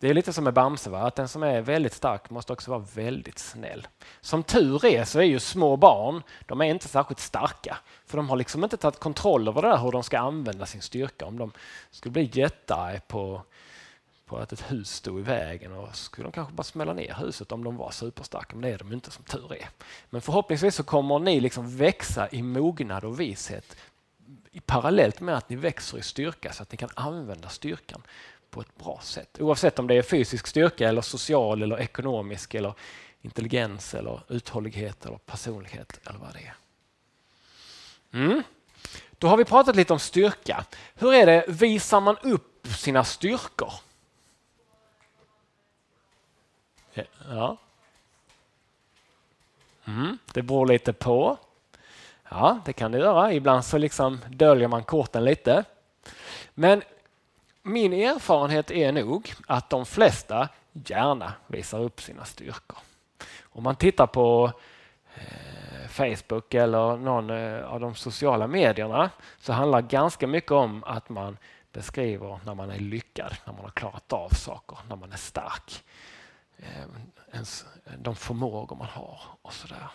Det 0.00 0.08
är 0.08 0.14
lite 0.14 0.32
som 0.32 0.44
med 0.44 0.54
Bamse, 0.54 0.90
va? 0.90 0.98
att 0.98 1.14
den 1.14 1.28
som 1.28 1.42
är 1.42 1.60
väldigt 1.60 1.92
stark 1.92 2.30
måste 2.30 2.52
också 2.52 2.70
vara 2.70 2.84
väldigt 2.94 3.38
snäll. 3.38 3.86
Som 4.20 4.42
tur 4.42 4.86
är 4.86 5.04
så 5.04 5.18
är 5.18 5.22
ju 5.22 5.40
små 5.40 5.76
barn, 5.76 6.22
de 6.46 6.60
är 6.60 6.64
inte 6.64 6.88
särskilt 6.88 7.20
starka. 7.20 7.78
För 8.06 8.16
de 8.16 8.28
har 8.30 8.36
liksom 8.36 8.64
inte 8.64 8.76
tagit 8.76 8.98
kontroll 8.98 9.48
över 9.48 9.62
det 9.62 9.68
där 9.68 9.78
hur 9.78 9.92
de 9.92 10.02
ska 10.02 10.18
använda 10.18 10.66
sin 10.66 10.82
styrka. 10.82 11.26
Om 11.26 11.38
de 11.38 11.52
skulle 11.90 12.12
bli 12.12 12.30
jättearg 12.32 13.08
på, 13.08 13.42
på 14.26 14.36
att 14.36 14.52
ett 14.52 14.72
hus 14.72 14.90
stod 14.90 15.18
i 15.18 15.22
vägen 15.22 15.72
och 15.72 15.96
skulle 15.96 16.26
de 16.26 16.32
kanske 16.32 16.54
bara 16.54 16.62
smälla 16.62 16.92
ner 16.92 17.14
huset 17.14 17.52
om 17.52 17.64
de 17.64 17.76
var 17.76 17.90
superstarka. 17.90 18.56
Men 18.56 18.62
det 18.62 18.70
är 18.70 18.78
de 18.78 18.92
inte 18.92 19.10
som 19.10 19.24
tur 19.24 19.52
är. 19.52 19.68
Men 20.10 20.20
förhoppningsvis 20.20 20.74
så 20.74 20.82
kommer 20.82 21.18
ni 21.18 21.40
liksom 21.40 21.76
växa 21.76 22.28
i 22.28 22.42
mognad 22.42 23.04
och 23.04 23.20
vishet 23.20 23.76
parallellt 24.68 25.20
med 25.20 25.36
att 25.36 25.48
ni 25.48 25.56
växer 25.56 25.98
i 25.98 26.02
styrka 26.02 26.52
så 26.52 26.62
att 26.62 26.72
ni 26.72 26.78
kan 26.78 26.90
använda 26.94 27.48
styrkan 27.48 28.02
på 28.50 28.60
ett 28.60 28.76
bra 28.76 29.00
sätt. 29.02 29.40
Oavsett 29.40 29.78
om 29.78 29.86
det 29.86 29.94
är 29.94 30.02
fysisk 30.02 30.46
styrka 30.46 30.88
eller 30.88 31.02
social 31.02 31.62
eller 31.62 31.80
ekonomisk 31.80 32.54
eller 32.54 32.74
intelligens 33.22 33.94
eller 33.94 34.20
uthållighet 34.28 35.06
eller 35.06 35.18
personlighet 35.18 36.00
eller 36.06 36.18
vad 36.18 36.32
det 36.32 36.38
är. 36.38 36.56
Mm. 38.12 38.42
Då 39.18 39.28
har 39.28 39.36
vi 39.36 39.44
pratat 39.44 39.76
lite 39.76 39.92
om 39.92 39.98
styrka. 39.98 40.64
Hur 40.94 41.14
är 41.14 41.26
det, 41.26 41.44
visar 41.48 42.00
man 42.00 42.16
upp 42.22 42.66
sina 42.66 43.04
styrkor? 43.04 43.72
Ja. 47.28 47.56
Mm. 49.84 50.18
Det 50.32 50.42
beror 50.42 50.66
lite 50.66 50.92
på. 50.92 51.36
Ja, 52.28 52.60
det 52.64 52.72
kan 52.72 52.92
det 52.92 52.98
göra. 52.98 53.32
Ibland 53.32 53.64
så 53.64 53.78
liksom 53.78 54.20
döljer 54.28 54.68
man 54.68 54.84
korten 54.84 55.24
lite. 55.24 55.64
Men 56.54 56.82
min 57.68 57.92
erfarenhet 57.92 58.70
är 58.70 58.92
nog 58.92 59.32
att 59.46 59.70
de 59.70 59.86
flesta 59.86 60.48
gärna 60.72 61.32
visar 61.46 61.80
upp 61.80 62.00
sina 62.00 62.24
styrkor. 62.24 62.78
Om 63.42 63.62
man 63.62 63.76
tittar 63.76 64.06
på 64.06 64.52
eh, 65.14 65.88
Facebook 65.88 66.54
eller 66.54 66.96
någon 66.96 67.30
eh, 67.30 67.64
av 67.64 67.80
de 67.80 67.94
sociala 67.94 68.46
medierna 68.46 69.10
så 69.38 69.52
handlar 69.52 69.82
ganska 69.82 70.26
mycket 70.26 70.52
om 70.52 70.84
att 70.84 71.08
man 71.08 71.38
beskriver 71.72 72.40
när 72.44 72.54
man 72.54 72.70
är 72.70 72.78
lyckad, 72.78 73.36
när 73.46 73.52
man 73.52 73.62
har 73.62 73.70
klarat 73.70 74.12
av 74.12 74.28
saker, 74.28 74.78
när 74.88 74.96
man 74.96 75.12
är 75.12 75.16
stark. 75.16 75.84
Eh, 76.56 77.42
de 77.98 78.16
förmågor 78.16 78.76
man 78.76 78.86
har 78.86 79.20
och 79.42 79.52
sådär. 79.52 79.88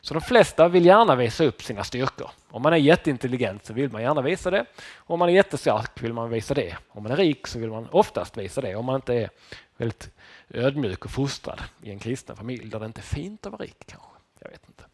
Så 0.00 0.14
de 0.14 0.20
flesta 0.20 0.68
vill 0.68 0.86
gärna 0.86 1.16
visa 1.16 1.44
upp 1.44 1.62
sina 1.62 1.84
styrkor. 1.84 2.30
Om 2.50 2.62
man 2.62 2.72
är 2.72 2.76
jätteintelligent 2.76 3.64
så 3.64 3.72
vill 3.72 3.92
man 3.92 4.02
gärna 4.02 4.22
visa 4.22 4.50
det. 4.50 4.66
Om 4.96 5.18
man 5.18 5.28
är 5.28 5.32
jättestark 5.32 6.02
vill 6.02 6.12
man 6.12 6.30
visa 6.30 6.54
det. 6.54 6.76
Om 6.88 7.02
man 7.02 7.12
är 7.12 7.16
rik 7.16 7.46
så 7.46 7.58
vill 7.58 7.70
man 7.70 7.88
oftast 7.90 8.36
visa 8.36 8.60
det. 8.60 8.74
Om 8.74 8.84
man 8.84 8.94
inte 8.94 9.14
är 9.14 9.30
väldigt 9.76 10.10
ödmjuk 10.48 11.04
och 11.04 11.10
fostrad 11.10 11.60
i 11.82 11.90
en 11.90 11.98
kristen 11.98 12.36
familj 12.36 12.70
där 12.70 12.80
det 12.80 12.86
inte 12.86 13.00
är 13.00 13.02
fint 13.02 13.46
att 13.46 13.52
vara 13.52 13.62
rik 13.62 13.84
kanske. 13.86 14.08
Jag 14.38 14.50
vet 14.50 14.68
inte. 14.68 14.84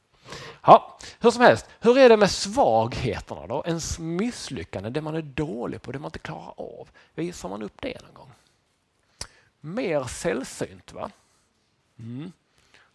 Ja, 0.63 0.99
hur 1.21 1.31
som 1.31 1.43
helst, 1.43 1.67
hur 1.81 1.99
är 1.99 2.09
det 2.09 2.17
med 2.17 2.31
svagheterna 2.31 3.47
då? 3.47 3.63
Ens 3.67 3.99
misslyckande, 3.99 4.91
det 4.91 5.01
man 5.01 5.15
är 5.15 5.23
dålig 5.23 5.83
på, 5.83 5.93
det 5.93 5.99
man 5.99 6.09
inte 6.09 6.19
klarar 6.19 6.55
av. 6.57 6.89
Visar 7.15 7.49
man 7.49 7.63
upp 7.63 7.81
det 7.81 8.03
någon 8.03 8.15
gång? 8.15 8.33
Mer 9.61 10.05
sällsynt 10.05 10.93
va? 10.93 11.11
Mm. 11.99 12.33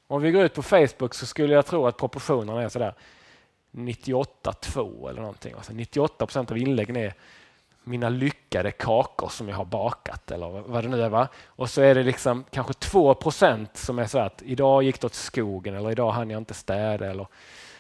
Om 0.08 0.22
vi 0.22 0.32
går 0.32 0.44
ut 0.44 0.54
på 0.54 0.64
Facebook 0.64 1.14
så 1.14 1.26
skulle 1.26 1.54
jag 1.54 1.66
tro 1.66 1.88
att 1.88 1.98
proportionerna 1.98 2.62
är 2.62 2.70
sådär 2.70 2.94
98-2 3.72 5.10
eller 5.10 5.22
någonting. 5.22 5.54
Alltså 5.54 5.74
98 5.74 6.26
procent 6.26 6.52
av 6.52 6.58
inläggen 6.58 6.96
är 6.96 7.14
mina 7.84 8.10
lyckade 8.10 8.72
kakor 8.72 9.30
som 9.30 9.50
jag 9.50 9.56
har 9.56 9.66
bakat 9.66 10.32
eller 10.32 10.48
vad 10.50 10.84
det 10.84 10.90
nu 10.90 11.02
är. 11.02 11.10
Va? 11.10 11.28
Och 11.46 11.70
så 11.70 11.82
är 11.82 11.96
det 11.96 12.04
liksom 12.04 12.46
kanske 12.52 12.74
2 12.74 13.14
procent 13.14 13.78
som 13.78 14.00
är 14.00 14.06
så 14.06 14.20
att 14.20 14.42
idag 14.46 14.84
gick 14.84 15.02
det 15.02 15.08
åt 15.08 15.14
skogen 15.14 15.76
eller 15.76 15.92
idag 15.92 16.12
hann 16.12 16.30
jag 16.30 16.38
inte 16.38 16.54
städa 16.54 17.06
eller 17.06 17.28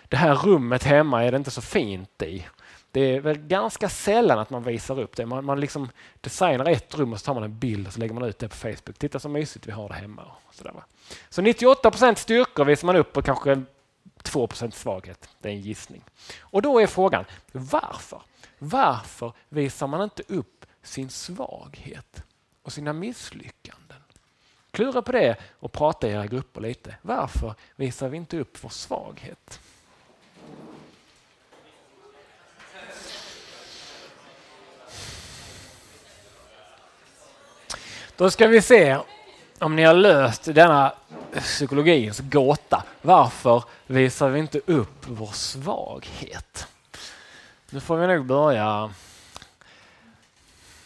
det 0.07 0.17
här 0.17 0.35
rummet 0.35 0.83
hemma 0.83 1.23
är 1.23 1.31
det 1.31 1.37
inte 1.37 1.51
så 1.51 1.61
fint 1.61 2.21
i. 2.21 2.45
Det 2.95 3.15
är 3.15 3.19
väl 3.19 3.37
ganska 3.37 3.89
sällan 3.89 4.39
att 4.39 4.49
man 4.49 4.63
visar 4.63 4.99
upp 4.99 5.15
det. 5.15 5.25
Man, 5.25 5.45
man 5.45 5.59
liksom 5.59 5.89
designar 6.21 6.69
ett 6.69 6.95
rum 6.95 7.13
och 7.13 7.19
så 7.19 7.25
tar 7.25 7.33
man 7.33 7.43
en 7.43 7.59
bild 7.59 7.87
och 7.87 7.93
så 7.93 7.99
lägger 7.99 8.13
man 8.13 8.23
ut 8.23 8.39
det 8.39 8.49
på 8.49 8.55
Facebook. 8.55 8.97
Titta 8.97 9.19
så 9.19 9.29
mysigt 9.29 9.67
vi 9.67 9.71
har 9.71 9.89
det 9.89 9.95
hemma. 9.95 10.23
Och 10.47 10.55
så, 10.55 10.63
där, 10.63 10.71
va? 10.71 10.83
så 11.29 11.41
98 11.41 11.91
procent 11.91 12.17
styrkor 12.17 12.65
visar 12.65 12.85
man 12.85 12.95
upp 12.95 13.17
och 13.17 13.25
kanske 13.25 13.63
2 14.23 14.47
procent 14.47 14.75
svaghet. 14.75 15.29
Det 15.39 15.49
är 15.49 15.53
en 15.53 15.61
gissning. 15.61 16.03
Och 16.39 16.61
då 16.61 16.81
är 16.81 16.87
frågan 16.87 17.25
varför? 17.51 18.21
Varför 18.59 19.33
visar 19.49 19.87
man 19.87 20.01
inte 20.01 20.23
upp 20.27 20.65
sin 20.83 21.09
svaghet 21.09 22.23
och 22.61 22.73
sina 22.73 22.93
misslyckanden? 22.93 24.01
Klura 24.71 25.01
på 25.01 25.11
det 25.11 25.37
och 25.59 25.71
prata 25.71 26.07
i 26.07 26.11
era 26.11 26.25
grupper 26.25 26.61
lite. 26.61 26.95
Varför 27.01 27.55
visar 27.75 28.09
vi 28.09 28.17
inte 28.17 28.39
upp 28.39 28.63
vår 28.63 28.69
svaghet? 28.69 29.59
Då 38.17 38.29
ska 38.29 38.47
vi 38.47 38.61
se 38.61 38.97
om 39.59 39.75
ni 39.75 39.83
har 39.83 39.93
löst 39.93 40.43
denna 40.43 40.93
psykologins 41.33 42.19
gåta. 42.19 42.83
Varför 43.01 43.63
visar 43.87 44.29
vi 44.29 44.39
inte 44.39 44.59
upp 44.65 45.07
vår 45.07 45.31
svaghet? 45.31 46.67
Nu 47.69 47.79
får 47.79 47.97
vi 47.97 48.07
nog 48.07 48.25
börja 48.25 48.93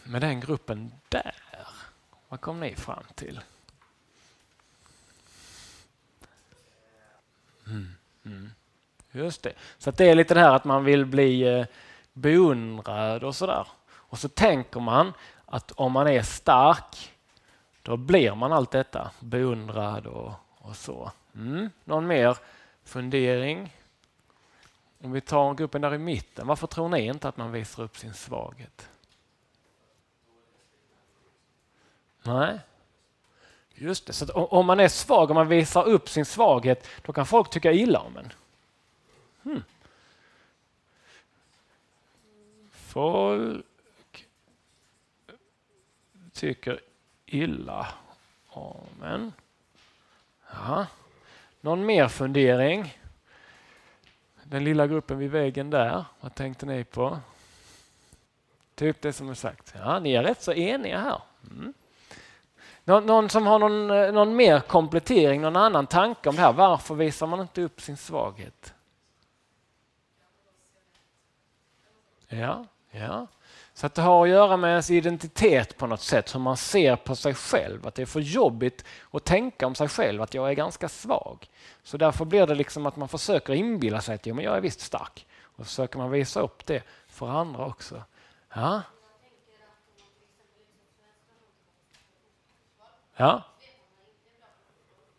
med 0.03 0.21
den 0.21 0.39
gruppen 0.39 0.91
där. 1.09 1.35
Vad 2.29 2.41
kom 2.41 2.59
ni 2.59 2.75
fram 2.75 3.03
till? 3.15 3.39
Mm, 7.67 7.95
mm. 8.25 8.51
Just 9.11 9.43
det. 9.43 9.53
Så 9.77 9.91
det 9.91 10.09
är 10.09 10.15
lite 10.15 10.33
det 10.33 10.39
här 10.39 10.55
att 10.55 10.65
man 10.65 10.83
vill 10.83 11.05
bli 11.05 11.41
eh, 11.41 11.65
beundrad 12.13 13.23
och 13.23 13.35
sådär. 13.35 13.67
Och 13.91 14.19
så 14.19 14.29
tänker 14.29 14.79
man 14.79 15.13
att 15.45 15.71
om 15.71 15.91
man 15.91 16.07
är 16.07 16.21
stark 16.21 17.11
då 17.89 17.97
blir 17.97 18.35
man 18.35 18.53
allt 18.53 18.71
detta, 18.71 19.11
beundrad 19.19 20.07
och, 20.07 20.31
och 20.57 20.75
så. 20.75 21.11
Mm. 21.35 21.69
Någon 21.83 22.07
mer 22.07 22.37
fundering? 22.83 23.75
Om 25.03 25.11
vi 25.11 25.21
tar 25.21 25.53
gruppen 25.53 25.81
där 25.81 25.93
i 25.93 25.97
mitten, 25.97 26.47
varför 26.47 26.67
tror 26.67 26.89
ni 26.89 27.05
inte 27.05 27.27
att 27.27 27.37
man 27.37 27.51
visar 27.51 27.83
upp 27.83 27.97
sin 27.97 28.13
svaghet? 28.13 28.89
Nej, 32.23 32.59
just 33.73 34.07
det. 34.07 34.13
Så 34.13 34.33
om 34.33 34.65
man 34.65 34.79
är 34.79 34.87
svag 34.87 35.29
och 35.29 35.35
man 35.35 35.47
visar 35.47 35.87
upp 35.87 36.09
sin 36.09 36.25
svaghet, 36.25 36.87
då 37.01 37.13
kan 37.13 37.25
folk 37.25 37.49
tycka 37.49 37.71
illa 37.71 37.99
om 37.99 38.17
en. 38.17 38.33
Hmm. 39.43 39.63
Folk 42.71 43.65
tycker 46.33 46.88
illa. 47.35 47.87
Amen. 48.53 49.33
Ja. 50.51 50.85
Någon 51.61 51.85
mer 51.85 52.07
fundering? 52.07 52.97
Den 54.43 54.63
lilla 54.63 54.87
gruppen 54.87 55.17
vid 55.17 55.31
väggen 55.31 55.69
där, 55.69 56.05
vad 56.19 56.35
tänkte 56.35 56.65
ni 56.65 56.83
på? 56.83 57.19
Typ 58.75 59.01
det 59.01 59.13
som 59.13 59.29
är 59.29 59.33
sagt. 59.33 59.73
Ja, 59.77 59.99
ni 59.99 60.13
är 60.13 60.23
rätt 60.23 60.41
så 60.41 60.53
eniga 60.53 60.99
här. 60.99 61.21
Mm. 61.51 61.73
Någon, 62.83 63.05
någon, 63.05 63.29
som 63.29 63.47
har 63.47 63.59
någon, 63.59 63.91
eh, 63.91 64.11
någon 64.11 64.35
mer 64.35 64.59
komplettering, 64.59 65.41
någon 65.41 65.55
annan 65.55 65.87
tanke 65.87 66.29
om 66.29 66.35
det 66.35 66.41
här? 66.41 66.53
Varför 66.53 66.95
visar 66.95 67.27
man 67.27 67.39
inte 67.39 67.61
upp 67.61 67.81
sin 67.81 67.97
svaghet? 67.97 68.73
Ja, 72.27 72.65
ja. 72.91 73.27
Så 73.79 73.85
att 73.85 73.95
det 73.95 74.01
har 74.01 74.23
att 74.23 74.29
göra 74.29 74.57
med 74.57 74.69
ens 74.69 74.91
identitet 74.91 75.77
på 75.77 75.87
något 75.87 76.01
sätt, 76.01 76.35
hur 76.35 76.39
man 76.39 76.57
ser 76.57 76.95
på 76.95 77.15
sig 77.15 77.33
själv. 77.33 77.87
Att 77.87 77.95
det 77.95 78.01
är 78.01 78.05
för 78.05 78.19
jobbigt 78.19 78.85
att 79.11 79.25
tänka 79.25 79.67
om 79.67 79.75
sig 79.75 79.87
själv, 79.87 80.21
att 80.21 80.33
jag 80.33 80.49
är 80.49 80.53
ganska 80.53 80.89
svag. 80.89 81.49
Så 81.83 81.97
därför 81.97 82.25
blir 82.25 82.47
det 82.47 82.55
liksom 82.55 82.85
att 82.85 82.95
man 82.95 83.07
försöker 83.09 83.53
inbilla 83.53 84.01
sig 84.01 84.15
att 84.15 84.25
ja, 84.25 84.33
men 84.33 84.45
jag 84.45 84.57
är 84.57 84.61
visst 84.61 84.81
stark. 84.81 85.27
Och 85.41 85.57
så 85.57 85.63
försöker 85.63 85.97
man 85.97 86.11
visa 86.11 86.39
upp 86.39 86.65
det 86.65 86.83
för 87.07 87.27
andra 87.27 87.65
också. 87.65 88.03
Ja. 88.53 88.81
Ja. 93.15 93.43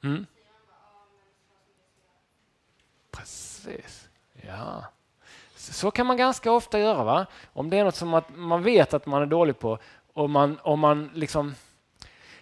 Mm. 0.02 0.26
Precis. 3.10 4.08
Ja. 4.32 4.84
Så 5.60 5.90
kan 5.90 6.06
man 6.06 6.16
ganska 6.16 6.52
ofta 6.52 6.78
göra. 6.78 7.04
va? 7.04 7.26
Om 7.52 7.70
det 7.70 7.78
är 7.78 7.84
något 7.84 7.94
som 7.94 8.14
att 8.14 8.36
man 8.36 8.62
vet 8.62 8.94
att 8.94 9.06
man 9.06 9.22
är 9.22 9.26
dålig 9.26 9.58
på 9.58 9.78
Och 10.14 10.30
man, 10.30 10.58
om 10.62 10.80
man 10.80 11.10
liksom, 11.14 11.54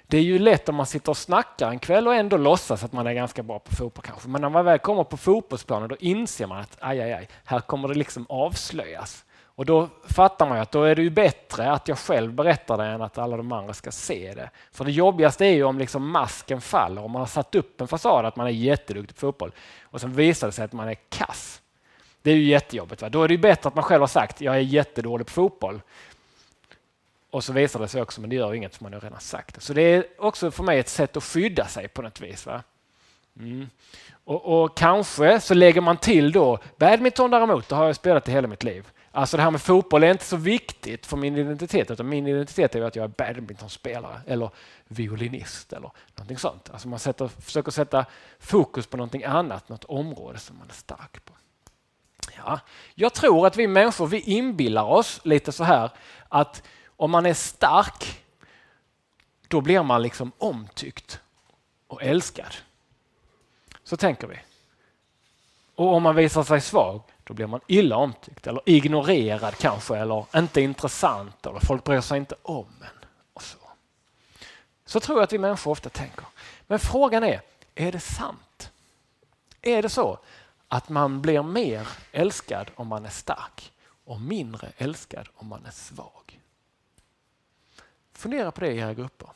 det 0.06 0.16
är 0.18 0.22
ju 0.22 0.38
lätt 0.38 0.68
om 0.68 0.74
man 0.74 0.86
sitter 0.86 1.10
och 1.10 1.16
snackar 1.16 1.70
en 1.70 1.78
kväll 1.78 2.06
och 2.06 2.14
ändå 2.14 2.36
låtsas 2.36 2.84
att 2.84 2.92
man 2.92 3.06
är 3.06 3.12
ganska 3.12 3.42
bra 3.42 3.58
på 3.58 3.74
fotboll 3.74 4.04
kanske. 4.04 4.28
Men 4.28 4.40
när 4.40 4.48
man 4.48 4.64
väl 4.64 4.78
kommer 4.78 5.04
på 5.04 5.16
fotbollsplanen 5.16 5.88
då 5.88 5.96
inser 5.96 6.46
man 6.46 6.58
att 6.58 6.76
aj, 6.80 7.00
aj, 7.00 7.12
aj, 7.12 7.28
här 7.44 7.60
kommer 7.60 7.88
det 7.88 7.94
liksom 7.94 8.26
avslöjas. 8.28 9.24
Och 9.58 9.66
då 9.66 9.88
fattar 10.04 10.46
man 10.46 10.56
ju 10.56 10.62
att 10.62 10.72
då 10.72 10.82
är 10.82 10.94
det 10.94 11.02
ju 11.02 11.10
bättre 11.10 11.72
att 11.72 11.88
jag 11.88 11.98
själv 11.98 12.32
berättar 12.32 12.76
det 12.76 12.84
än 12.84 13.02
att 13.02 13.18
alla 13.18 13.36
de 13.36 13.52
andra 13.52 13.74
ska 13.74 13.90
se 13.90 14.34
det. 14.34 14.50
För 14.72 14.84
det 14.84 14.90
jobbigaste 14.90 15.46
är 15.46 15.52
ju 15.52 15.64
om 15.64 15.78
liksom 15.78 16.10
masken 16.10 16.60
faller, 16.60 17.04
om 17.04 17.10
man 17.10 17.20
har 17.20 17.26
satt 17.26 17.54
upp 17.54 17.80
en 17.80 17.88
fasad 17.88 18.26
att 18.26 18.36
man 18.36 18.46
är 18.46 18.50
jätteduktig 18.50 19.16
på 19.16 19.20
fotboll 19.20 19.52
och 19.82 20.00
sen 20.00 20.12
visar 20.12 20.46
det 20.46 20.52
sig 20.52 20.64
att 20.64 20.72
man 20.72 20.88
är 20.88 20.96
kass. 21.08 21.62
Det 22.28 22.32
är 22.32 22.36
ju 22.36 22.42
jättejobbigt. 22.42 23.02
Va? 23.02 23.08
Då 23.08 23.22
är 23.22 23.28
det 23.28 23.34
ju 23.34 23.40
bättre 23.40 23.68
att 23.68 23.74
man 23.74 23.84
själv 23.84 24.00
har 24.00 24.06
sagt 24.08 24.40
jag 24.40 24.54
är 24.54 24.60
jättedålig 24.60 25.26
på 25.26 25.32
fotboll. 25.32 25.80
Och 27.30 27.44
så 27.44 27.52
visar 27.52 27.80
det 27.80 27.88
sig 27.88 28.02
också, 28.02 28.20
men 28.20 28.30
det 28.30 28.36
gör 28.36 28.54
inget 28.54 28.76
för 28.76 28.84
man 28.84 28.92
har 28.92 29.00
redan 29.00 29.20
sagt 29.20 29.54
det. 29.54 29.60
Så 29.60 29.72
det 29.72 29.82
är 29.82 30.04
också 30.18 30.50
för 30.50 30.62
mig 30.62 30.78
ett 30.78 30.88
sätt 30.88 31.16
att 31.16 31.24
skydda 31.24 31.66
sig 31.66 31.88
på 31.88 32.02
något 32.02 32.20
vis. 32.20 32.46
Va? 32.46 32.62
Mm. 33.40 33.70
Och, 34.24 34.62
och, 34.62 34.76
kanske 34.76 35.40
så 35.40 35.54
lägger 35.54 35.80
man 35.80 35.96
till 35.96 36.32
då, 36.32 36.58
badminton 36.76 37.30
däremot, 37.30 37.68
det 37.68 37.74
har 37.74 37.86
jag 37.86 37.96
spelat 37.96 38.28
i 38.28 38.32
hela 38.32 38.48
mitt 38.48 38.64
liv. 38.64 38.88
Alltså 39.10 39.36
det 39.36 39.42
här 39.42 39.50
med 39.50 39.62
fotboll 39.62 40.04
är 40.04 40.10
inte 40.10 40.24
så 40.24 40.36
viktigt 40.36 41.06
för 41.06 41.16
min 41.16 41.36
identitet, 41.36 41.90
utan 41.90 42.08
min 42.08 42.26
identitet 42.26 42.74
är 42.74 42.82
att 42.82 42.96
jag 42.96 43.04
är 43.04 43.08
badmintonspelare 43.08 44.20
eller 44.26 44.50
violinist 44.88 45.72
eller 45.72 45.90
någonting 46.14 46.38
sånt. 46.38 46.70
Alltså 46.72 46.88
man 46.88 46.98
sätter, 46.98 47.28
försöker 47.28 47.70
sätta 47.70 48.06
fokus 48.38 48.86
på 48.86 48.96
någonting 48.96 49.24
annat, 49.24 49.68
något 49.68 49.84
område 49.84 50.38
som 50.38 50.58
man 50.58 50.68
är 50.68 50.74
stark 50.74 51.24
på. 51.24 51.37
Ja, 52.36 52.60
jag 52.94 53.14
tror 53.14 53.46
att 53.46 53.56
vi 53.56 53.66
människor 53.66 54.06
vi 54.06 54.20
inbillar 54.20 54.84
oss 54.84 55.20
lite 55.24 55.52
så 55.52 55.64
här 55.64 55.90
att 56.28 56.62
om 56.96 57.10
man 57.10 57.26
är 57.26 57.34
stark, 57.34 58.24
då 59.48 59.60
blir 59.60 59.82
man 59.82 60.02
liksom 60.02 60.32
omtyckt 60.38 61.20
och 61.86 62.02
älskad. 62.02 62.54
Så 63.84 63.96
tänker 63.96 64.26
vi. 64.26 64.38
Och 65.74 65.94
om 65.94 66.02
man 66.02 66.16
visar 66.16 66.42
sig 66.42 66.60
svag, 66.60 67.02
då 67.24 67.34
blir 67.34 67.46
man 67.46 67.60
illa 67.66 67.96
omtyckt 67.96 68.46
eller 68.46 68.62
ignorerad 68.66 69.56
kanske 69.56 69.96
eller 69.96 70.24
inte 70.36 70.60
intressant 70.60 71.46
eller 71.46 71.60
folk 71.60 71.84
bryr 71.84 72.00
sig 72.00 72.18
inte 72.18 72.34
om 72.42 72.66
en. 72.80 73.08
Och 73.32 73.42
så. 73.42 73.58
så 74.84 75.00
tror 75.00 75.18
jag 75.18 75.24
att 75.24 75.32
vi 75.32 75.38
människor 75.38 75.70
ofta 75.70 75.88
tänker. 75.88 76.24
Men 76.66 76.78
frågan 76.78 77.24
är, 77.24 77.40
är 77.74 77.92
det 77.92 78.00
sant? 78.00 78.70
Är 79.62 79.82
det 79.82 79.88
så 79.88 80.18
att 80.68 80.88
man 80.88 81.22
blir 81.22 81.42
mer 81.42 81.88
älskad 82.12 82.70
om 82.74 82.86
man 82.86 83.06
är 83.06 83.10
stark 83.10 83.72
och 84.04 84.20
mindre 84.20 84.68
älskad 84.76 85.28
om 85.34 85.46
man 85.46 85.66
är 85.66 85.70
svag? 85.70 86.40
Fundera 88.12 88.50
på 88.50 88.60
det 88.60 88.72
i 88.72 88.78
era 88.78 88.94
grupper. 88.94 89.28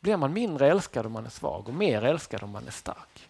Blir 0.00 0.16
man 0.16 0.32
mindre 0.32 0.70
älskad 0.70 1.06
om 1.06 1.12
man 1.12 1.26
är 1.26 1.30
svag 1.30 1.68
och 1.68 1.74
mer 1.74 2.04
älskad 2.04 2.42
om 2.42 2.50
man 2.50 2.66
är 2.66 2.70
stark? 2.70 3.28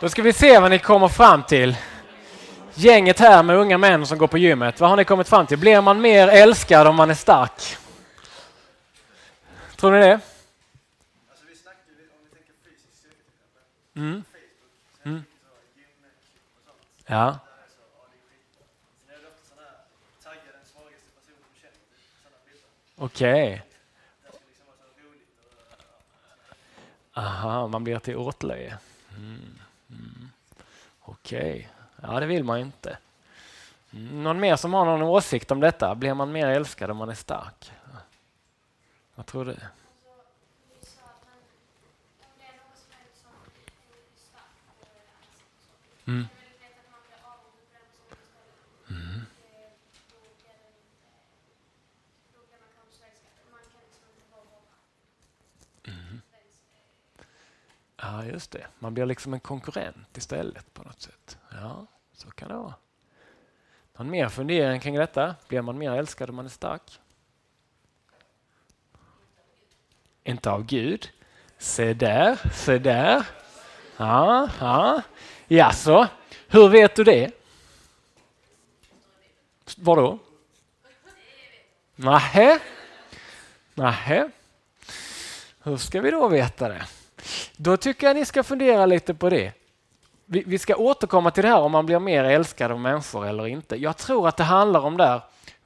Då 0.00 0.08
ska 0.08 0.22
vi 0.22 0.32
se 0.32 0.58
vad 0.58 0.70
ni 0.70 0.78
kommer 0.78 1.08
fram 1.08 1.42
till. 1.42 1.76
Gänget 2.74 3.18
här 3.18 3.42
med 3.42 3.56
unga 3.56 3.78
män 3.78 4.06
som 4.06 4.18
går 4.18 4.26
på 4.26 4.38
gymmet. 4.38 4.80
Vad 4.80 4.90
har 4.90 4.96
ni 4.96 5.04
kommit 5.04 5.28
fram 5.28 5.46
till? 5.46 5.58
Blir 5.58 5.80
man 5.80 6.00
mer 6.00 6.28
älskad 6.28 6.86
om 6.86 6.96
man 6.96 7.10
är 7.10 7.14
stark? 7.14 7.76
Tror 9.76 9.90
ni 9.90 9.98
det? 9.98 10.20
Mm. 13.94 14.24
Mm. 15.02 15.22
Ja. 17.06 17.38
Okej. 22.96 23.54
Okay. 23.54 23.60
Aha, 27.14 27.66
man 27.66 27.84
blir 27.84 27.98
till 27.98 28.16
åtlöje. 28.16 28.78
Mm. 29.16 29.58
Mm. 29.90 30.30
Okej, 31.00 31.40
okay. 31.40 32.10
ja 32.12 32.20
det 32.20 32.26
vill 32.26 32.44
man 32.44 32.58
ju 32.58 32.64
inte. 32.64 32.98
Mm, 33.90 34.22
någon 34.22 34.40
mer 34.40 34.56
som 34.56 34.74
har 34.74 34.84
någon 34.84 35.02
åsikt 35.02 35.50
om 35.50 35.60
detta? 35.60 35.94
Blir 35.94 36.14
man 36.14 36.32
mer 36.32 36.46
älskad 36.46 36.90
om 36.90 36.96
man 36.96 37.08
är 37.08 37.14
stark? 37.14 37.72
Vad 39.14 39.26
tror 39.26 39.44
du? 39.44 39.56
Mm. 46.06 46.26
mm. 48.90 49.26
Mm. 55.84 56.20
Ja, 57.96 58.24
just 58.24 58.50
det. 58.50 58.66
Man 58.78 58.94
blir 58.94 59.06
liksom 59.06 59.34
en 59.34 59.40
konkurrent 59.40 60.16
istället 60.16 60.74
på 60.74 60.82
något 60.82 61.00
sätt. 61.00 61.38
Ja, 61.50 61.86
så 62.12 62.30
kan 62.30 62.48
det 62.48 62.54
vara. 62.54 62.74
Någon 63.96 64.10
mer 64.10 64.28
fundering 64.28 64.80
kring 64.80 64.94
detta? 64.94 65.34
Blir 65.48 65.62
man 65.62 65.78
mer 65.78 65.90
älskad 65.90 66.30
om 66.30 66.36
man 66.36 66.44
är 66.44 66.48
stark? 66.48 67.00
Inte 70.24 70.50
av 70.50 70.64
Gud. 70.64 71.10
Se 71.58 71.94
där, 71.94 72.50
se 72.52 72.78
där. 72.78 73.26
Ja, 73.96 74.48
ja. 74.60 75.02
Jaså, 75.52 76.08
hur 76.48 76.68
vet 76.68 76.96
du 76.96 77.04
det? 77.04 77.30
Vadå? 79.76 80.18
Nähä? 81.96 82.58
Nähä? 83.74 84.30
Hur 85.62 85.76
ska 85.76 86.00
vi 86.00 86.10
då 86.10 86.28
veta 86.28 86.68
det? 86.68 86.86
Då 87.56 87.76
tycker 87.76 88.06
jag 88.06 88.16
ni 88.16 88.24
ska 88.24 88.42
fundera 88.42 88.86
lite 88.86 89.14
på 89.14 89.30
det. 89.30 89.52
Vi, 90.26 90.42
vi 90.46 90.58
ska 90.58 90.76
återkomma 90.76 91.30
till 91.30 91.42
det 91.42 91.48
här 91.48 91.60
om 91.60 91.72
man 91.72 91.86
blir 91.86 91.98
mer 91.98 92.24
älskad 92.24 92.72
av 92.72 92.80
människor 92.80 93.26
eller 93.26 93.46
inte. 93.46 93.76
Jag 93.76 93.96
tror 93.96 94.28
att 94.28 94.36
det 94.36 94.44
handlar 94.44 94.80
om 94.80 94.96
där 94.96 95.20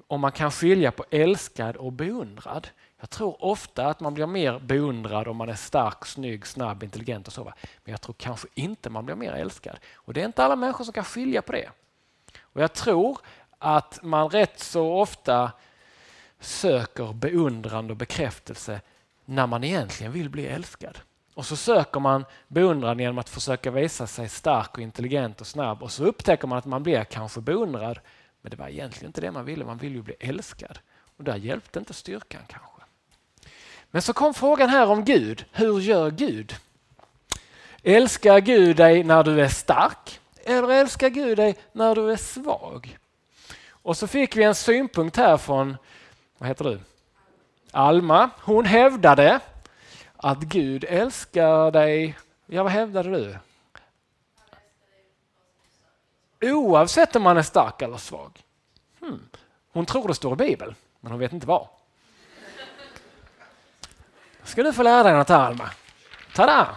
om 0.06 0.20
man 0.20 0.32
kan 0.32 0.50
skilja 0.50 0.90
på 0.90 1.04
älskad 1.10 1.76
och 1.76 1.92
beundrad. 1.92 2.68
Jag 3.00 3.10
tror 3.10 3.44
ofta 3.44 3.86
att 3.86 4.00
man 4.00 4.14
blir 4.14 4.26
mer 4.26 4.58
beundrad 4.58 5.28
om 5.28 5.36
man 5.36 5.48
är 5.48 5.54
stark, 5.54 6.06
snygg, 6.06 6.46
snabb, 6.46 6.82
intelligent 6.82 7.26
och 7.26 7.32
så. 7.32 7.44
Men 7.84 7.92
jag 7.92 8.00
tror 8.00 8.14
kanske 8.18 8.48
inte 8.54 8.90
man 8.90 9.06
blir 9.06 9.14
mer 9.14 9.32
älskad. 9.32 9.78
Och 9.94 10.14
det 10.14 10.20
är 10.20 10.26
inte 10.26 10.44
alla 10.44 10.56
människor 10.56 10.84
som 10.84 10.92
kan 10.92 11.04
skilja 11.04 11.42
på 11.42 11.52
det. 11.52 11.70
Och 12.40 12.62
jag 12.62 12.72
tror 12.72 13.18
att 13.58 14.02
man 14.02 14.28
rätt 14.30 14.60
så 14.60 15.00
ofta 15.00 15.52
söker 16.40 17.12
beundran 17.12 17.90
och 17.90 17.96
bekräftelse 17.96 18.80
när 19.24 19.46
man 19.46 19.64
egentligen 19.64 20.12
vill 20.12 20.30
bli 20.30 20.46
älskad. 20.46 20.98
Och 21.34 21.46
så 21.46 21.56
söker 21.56 22.00
man 22.00 22.24
beundran 22.48 22.98
genom 22.98 23.18
att 23.18 23.28
försöka 23.28 23.70
visa 23.70 24.06
sig 24.06 24.28
stark 24.28 24.74
och 24.74 24.82
intelligent 24.82 25.40
och 25.40 25.46
snabb 25.46 25.82
och 25.82 25.92
så 25.92 26.04
upptäcker 26.04 26.48
man 26.48 26.58
att 26.58 26.64
man 26.64 26.82
blir 26.82 27.04
kanske 27.04 27.40
beundrad 27.40 28.00
men 28.40 28.50
det 28.50 28.56
var 28.56 28.68
egentligen 28.68 29.06
inte 29.06 29.20
det 29.20 29.30
man 29.30 29.44
ville, 29.44 29.64
man 29.64 29.78
ville 29.78 29.94
ju 29.94 30.02
bli 30.02 30.14
älskad. 30.20 30.78
Och 31.16 31.24
där 31.24 31.36
hjälpte 31.36 31.78
inte 31.78 31.94
styrkan 31.94 32.42
kanske. 32.48 32.75
Men 33.96 34.02
så 34.02 34.12
kom 34.12 34.34
frågan 34.34 34.68
här 34.68 34.90
om 34.90 35.04
Gud. 35.04 35.44
Hur 35.52 35.80
gör 35.80 36.10
Gud? 36.10 36.56
Älskar 37.82 38.40
Gud 38.40 38.76
dig 38.76 39.04
när 39.04 39.24
du 39.24 39.40
är 39.40 39.48
stark 39.48 40.20
eller 40.44 40.68
älskar 40.68 41.08
Gud 41.08 41.38
dig 41.38 41.56
när 41.72 41.94
du 41.94 42.12
är 42.12 42.16
svag? 42.16 42.98
Och 43.68 43.96
så 43.96 44.06
fick 44.06 44.36
vi 44.36 44.42
en 44.42 44.54
synpunkt 44.54 45.16
här 45.16 45.36
från, 45.36 45.76
vad 46.38 46.48
heter 46.48 46.64
du? 46.64 46.80
Alma. 47.70 48.30
Hon 48.40 48.64
hävdade 48.64 49.40
att 50.16 50.38
Gud 50.38 50.84
älskar 50.88 51.70
dig, 51.70 52.18
ja 52.46 52.62
vad 52.62 52.72
hävdade 52.72 53.10
du? 53.10 53.38
Oavsett 56.50 57.16
om 57.16 57.22
man 57.22 57.36
är 57.36 57.42
stark 57.42 57.82
eller 57.82 57.96
svag. 57.96 58.42
Hmm. 59.00 59.28
Hon 59.72 59.86
tror 59.86 60.08
det 60.08 60.14
står 60.14 60.32
i 60.32 60.36
Bibeln, 60.36 60.74
men 61.00 61.12
hon 61.12 61.20
vet 61.20 61.32
inte 61.32 61.46
var 61.46 61.75
ska 64.46 64.62
du 64.62 64.72
få 64.72 64.82
lära 64.82 65.02
dig 65.02 65.12
något 65.12 65.28
här 65.28 65.38
Alma. 65.38 65.70
Tada! 66.34 66.68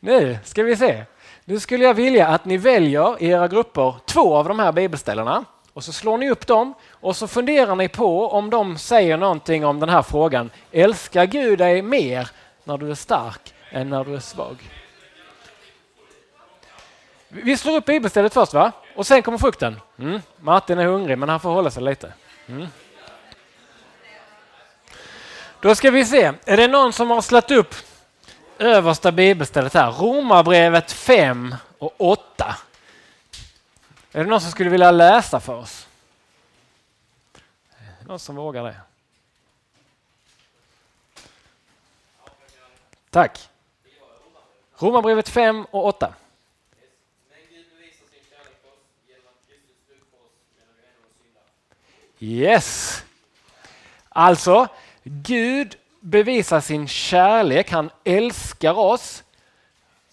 Nu 0.00 0.38
ska 0.44 0.62
vi 0.62 0.76
se. 0.76 1.04
Nu 1.44 1.60
skulle 1.60 1.84
jag 1.84 1.94
vilja 1.94 2.26
att 2.28 2.44
ni 2.44 2.56
väljer 2.56 3.22
i 3.22 3.26
era 3.26 3.48
grupper 3.48 3.94
två 4.06 4.36
av 4.36 4.48
de 4.48 4.58
här 4.58 4.72
bibelställena 4.72 5.44
och 5.72 5.84
så 5.84 5.92
slår 5.92 6.18
ni 6.18 6.30
upp 6.30 6.46
dem 6.46 6.74
och 6.90 7.16
så 7.16 7.28
funderar 7.28 7.74
ni 7.74 7.88
på 7.88 8.28
om 8.28 8.50
de 8.50 8.78
säger 8.78 9.16
någonting 9.16 9.64
om 9.64 9.80
den 9.80 9.88
här 9.88 10.02
frågan. 10.02 10.50
Älskar 10.72 11.24
Gud 11.24 11.58
dig 11.58 11.82
mer 11.82 12.30
när 12.64 12.78
du 12.78 12.90
är 12.90 12.94
stark 12.94 13.54
än 13.70 13.90
när 13.90 14.04
du 14.04 14.14
är 14.14 14.20
svag? 14.20 14.70
Vi 17.28 17.56
slår 17.56 17.76
upp 17.76 17.84
bibelstället 17.84 18.34
först 18.34 18.54
va? 18.54 18.72
Och 18.96 19.06
sen 19.06 19.22
kommer 19.22 19.38
frukten. 19.38 19.80
Mm. 19.98 20.20
Martin 20.36 20.78
är 20.78 20.86
hungrig 20.86 21.18
men 21.18 21.28
han 21.28 21.40
får 21.40 21.50
hålla 21.50 21.70
sig 21.70 21.82
lite. 21.82 22.12
Mm. 22.46 22.66
Då 25.60 25.74
ska 25.74 25.90
vi 25.90 26.04
se, 26.04 26.32
är 26.44 26.56
det 26.56 26.68
någon 26.68 26.92
som 26.92 27.10
har 27.10 27.22
slagit 27.22 27.50
upp 27.50 27.74
översta 28.58 29.12
bibelstället 29.12 29.74
här? 29.74 29.90
Romarbrevet 29.90 30.92
5 30.92 31.54
och 31.78 31.94
8. 31.96 32.56
Är 34.12 34.24
det 34.24 34.30
någon 34.30 34.40
som 34.40 34.50
skulle 34.50 34.70
vilja 34.70 34.90
läsa 34.90 35.40
för 35.40 35.54
oss? 35.54 35.88
Någon 38.06 38.18
som 38.18 38.36
vågar 38.36 38.64
det? 38.64 38.76
Tack. 43.10 43.48
Romarbrevet 44.78 45.28
5 45.28 45.64
och 45.64 45.86
8. 45.86 46.14
Yes! 52.18 53.02
Alltså, 54.08 54.68
Gud 55.08 55.76
bevisar 56.00 56.60
sin 56.60 56.88
kärlek, 56.88 57.70
han 57.70 57.90
älskar 58.04 58.78
oss 58.78 59.24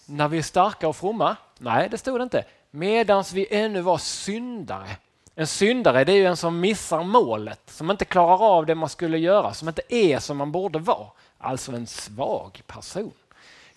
när 0.06 0.28
vi 0.28 0.38
är 0.38 0.42
starka 0.42 0.88
och 0.88 0.96
fromma. 0.96 1.36
Nej, 1.58 1.88
det 1.90 1.98
stod 1.98 2.20
det 2.20 2.22
inte. 2.22 2.44
Medans 2.70 3.32
vi 3.32 3.46
ännu 3.50 3.80
var 3.80 3.98
syndare. 3.98 4.96
En 5.34 5.46
syndare 5.46 6.04
det 6.04 6.12
är 6.12 6.16
ju 6.16 6.26
en 6.26 6.36
som 6.36 6.60
missar 6.60 7.02
målet, 7.02 7.60
som 7.66 7.90
inte 7.90 8.04
klarar 8.04 8.56
av 8.56 8.66
det 8.66 8.74
man 8.74 8.88
skulle 8.88 9.18
göra, 9.18 9.54
som 9.54 9.68
inte 9.68 9.82
är 9.88 10.18
som 10.18 10.36
man 10.36 10.52
borde 10.52 10.78
vara. 10.78 11.08
Alltså 11.38 11.72
en 11.72 11.86
svag 11.86 12.62
person. 12.66 13.12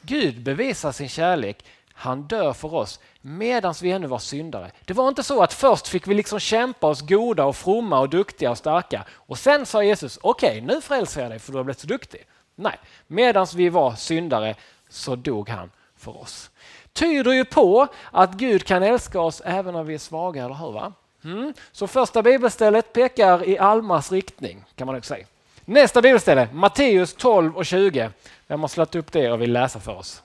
Gud 0.02 0.44
bevisar 0.44 0.92
sin 0.92 1.10
kärlek, 1.10 1.66
han 2.00 2.22
dör 2.22 2.54
för 2.54 2.74
oss 2.74 3.00
medan 3.22 3.74
vi 3.82 3.92
ännu 3.92 4.08
var 4.08 4.20
syndare. 4.20 4.72
Det 4.86 4.94
var 4.94 5.08
inte 5.08 5.24
så 5.24 5.44
att 5.44 5.54
först 5.54 5.88
fick 5.88 6.08
vi 6.08 6.14
liksom 6.14 6.40
kämpa 6.40 6.88
oss 6.88 7.02
goda 7.02 7.46
och 7.46 7.56
fromma 7.56 8.00
och 8.00 8.10
duktiga 8.10 8.52
och 8.52 8.58
starka 8.58 9.06
och 9.14 9.38
sen 9.38 9.66
sa 9.66 9.84
Jesus 9.84 10.20
okej 10.22 10.50
okay, 10.50 10.62
nu 10.62 10.82
frälser 10.82 11.22
jag 11.22 11.32
dig 11.32 11.40
för 11.40 11.52
du 11.52 11.58
har 11.58 11.64
blivit 11.64 11.80
så 11.80 11.88
duktig. 11.88 12.26
Nej, 12.56 12.80
medan 13.08 13.48
vi 13.56 13.70
var 13.70 13.96
syndare 13.96 14.56
så 14.90 15.16
dog 15.16 15.50
han 15.50 15.72
för 15.98 16.22
oss. 16.22 16.50
Tyder 16.94 17.32
ju 17.32 17.46
på 17.46 17.88
att 18.12 18.34
Gud 18.34 18.64
kan 18.64 18.84
älska 18.84 19.20
oss 19.20 19.42
även 19.46 19.74
när 19.74 19.84
vi 19.84 19.94
är 19.94 19.98
svaga, 19.98 20.46
eller 20.46 20.56
hur? 20.56 20.72
Va? 20.72 20.94
Mm. 21.24 21.54
Så 21.72 21.88
första 21.88 22.22
bibelstället 22.22 22.94
pekar 22.94 23.50
i 23.50 23.58
Almas 23.58 24.12
riktning 24.12 24.66
kan 24.76 24.86
man 24.86 24.96
nog 24.96 25.06
säga. 25.06 25.26
Nästa 25.66 26.02
bibelställe, 26.02 26.48
Matteus 26.54 27.14
12 27.14 27.58
och 27.58 27.66
20. 27.66 28.10
Vem 28.48 28.62
har 28.62 28.68
slagit 28.68 28.96
upp 28.96 29.12
det 29.12 29.32
och 29.32 29.42
vill 29.42 29.54
läsa 29.54 29.80
för 29.80 29.96
oss? 29.96 30.24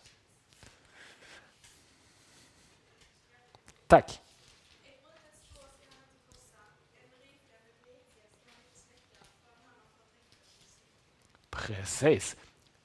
Tack. 3.95 4.21
Precis. 11.51 12.37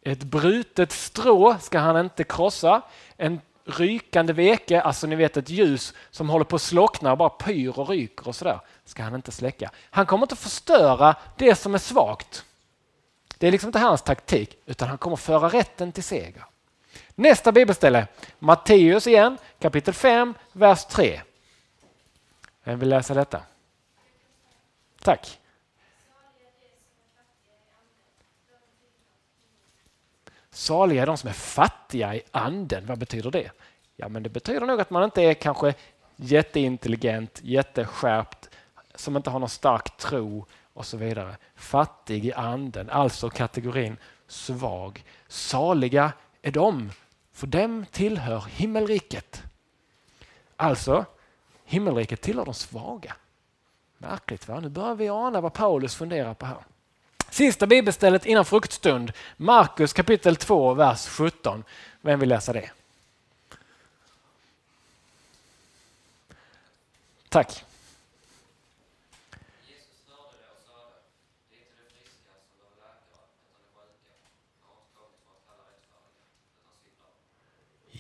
Ett 0.02 0.24
brutet 0.24 0.92
strå 0.92 1.58
ska 1.60 1.80
han 1.80 2.06
inte 2.06 2.24
krossa. 2.24 2.82
En 3.18 3.42
rykande 3.66 4.34
veke, 4.34 4.82
alltså 4.82 5.08
ni 5.08 5.16
vet 5.16 5.38
ett 5.38 5.50
ljus 5.50 5.94
som 6.12 6.30
håller 6.30 6.46
på 6.46 6.56
att 6.56 6.62
slockna 6.62 7.12
och 7.12 7.18
bara 7.18 7.30
pyr 7.30 7.80
och 7.80 7.90
ryker 7.90 8.28
och 8.28 8.36
sådär, 8.36 8.60
ska 8.86 9.04
han 9.04 9.16
inte 9.16 9.32
släcka. 9.32 9.72
Han 9.90 10.06
kommer 10.06 10.24
inte 10.24 10.36
förstöra 10.36 11.16
det 11.38 11.56
som 11.56 11.74
är 11.74 11.80
svagt. 11.80 12.46
Det 13.38 13.48
är 13.48 13.52
liksom 13.52 13.68
inte 13.68 13.80
hans 13.80 14.02
taktik, 14.02 14.58
utan 14.66 14.88
han 14.88 14.98
kommer 14.98 15.16
föra 15.16 15.50
rätten 15.50 15.92
till 15.92 16.04
seger. 16.04 16.46
Nästa 17.20 17.52
bibelställe, 17.52 18.08
Matteus 18.40 19.08
igen, 19.08 19.38
kapitel 19.60 19.94
5, 19.94 20.34
vers 20.52 20.86
3. 20.86 21.22
Vem 22.64 22.80
vill 22.80 22.90
läsa 22.90 23.14
detta? 23.14 23.42
Tack. 25.02 25.40
Saliga 30.50 31.02
är 31.02 31.06
de 31.06 31.18
som 31.18 31.30
är 31.30 31.34
fattiga 31.34 32.16
i 32.16 32.22
anden. 32.32 32.86
Vad 32.86 33.00
betyder 33.00 33.32
det? 33.32 33.52
Ja, 33.96 34.10
men 34.10 34.24
det 34.24 34.30
betyder 34.30 34.66
nog 34.66 34.82
att 34.82 34.90
man 34.90 35.04
inte 35.04 35.22
är 35.22 35.34
kanske 35.34 35.74
jätteintelligent, 36.16 37.40
jätteskärpt, 37.44 38.50
som 38.96 39.18
inte 39.18 39.30
har 39.30 39.40
någon 39.40 39.50
stark 39.50 39.98
tro 39.98 40.46
och 40.74 40.86
så 40.86 40.98
vidare. 40.98 41.38
Fattig 41.56 42.26
i 42.26 42.34
anden, 42.34 42.90
alltså 42.90 43.30
kategorin 43.30 43.98
svag. 44.28 45.04
Saliga 45.28 46.12
är 46.42 46.52
de, 46.52 46.92
för 47.40 47.48
dem 47.48 47.86
tillhör 47.92 48.46
himmelriket. 48.50 49.44
Alltså, 50.56 51.06
himmelriket 51.66 52.22
tillhör 52.22 52.46
de 52.46 52.54
svaga. 52.54 53.16
Märkligt 53.98 54.48
va? 54.48 54.60
Nu 54.60 54.70
börjar 54.70 54.96
vi 54.96 55.10
ana 55.10 55.42
vad 55.42 55.54
Paulus 55.54 55.96
funderar 55.96 56.34
på 56.34 56.46
här. 56.46 56.58
Sista 57.30 57.68
bibelstället 57.68 58.26
innan 58.26 58.46
fruktstund, 58.46 59.12
Markus 59.38 59.94
kapitel 59.94 60.36
2, 60.36 60.74
vers 60.74 61.08
17. 61.08 61.64
Vem 62.02 62.20
vill 62.20 62.30
läsa 62.30 62.54
det? 62.54 62.72
Tack. 67.30 67.66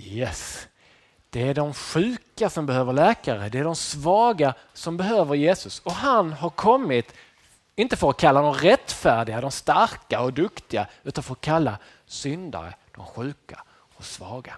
Yes. 0.09 0.67
Det 1.29 1.47
är 1.47 1.53
de 1.53 1.73
sjuka 1.73 2.49
som 2.49 2.65
behöver 2.65 2.93
läkare, 2.93 3.49
det 3.49 3.59
är 3.59 3.63
de 3.63 3.75
svaga 3.75 4.53
som 4.73 4.97
behöver 4.97 5.35
Jesus. 5.35 5.79
Och 5.79 5.91
han 5.91 6.33
har 6.33 6.49
kommit, 6.49 7.13
inte 7.75 7.97
för 7.97 8.09
att 8.09 8.17
kalla 8.17 8.41
de 8.41 8.53
rättfärdiga, 8.53 9.41
de 9.41 9.51
starka 9.51 10.21
och 10.21 10.33
duktiga, 10.33 10.87
utan 11.03 11.23
för 11.23 11.33
att 11.33 11.41
kalla 11.41 11.77
syndare, 12.05 12.73
de 12.95 13.05
sjuka 13.05 13.63
och 13.95 14.05
svaga. 14.05 14.57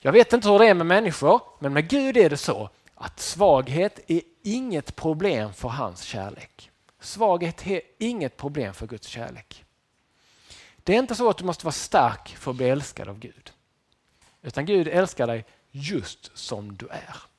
Jag 0.00 0.12
vet 0.12 0.32
inte 0.32 0.48
hur 0.48 0.58
det 0.58 0.66
är 0.66 0.74
med 0.74 0.86
människor, 0.86 1.40
men 1.58 1.72
med 1.72 1.88
Gud 1.88 2.16
är 2.16 2.30
det 2.30 2.36
så 2.36 2.70
att 2.94 3.20
svaghet 3.20 4.00
är 4.06 4.20
inget 4.42 4.96
problem 4.96 5.52
för 5.52 5.68
hans 5.68 6.02
kärlek. 6.02 6.70
Svaghet 7.00 7.66
är 7.66 7.80
inget 7.98 8.36
problem 8.36 8.74
för 8.74 8.86
Guds 8.86 9.08
kärlek. 9.08 9.64
Det 10.76 10.94
är 10.94 10.98
inte 10.98 11.14
så 11.14 11.30
att 11.30 11.38
du 11.38 11.44
måste 11.44 11.66
vara 11.66 11.72
stark 11.72 12.28
för 12.28 12.50
att 12.50 12.56
bli 12.56 12.68
älskad 12.68 13.08
av 13.08 13.18
Gud. 13.18 13.52
Utan 14.42 14.66
Gud 14.66 14.88
älskar 14.88 15.26
dig 15.26 15.44
just 15.70 16.38
som 16.38 16.76
du 16.76 16.88
är. 16.88 17.29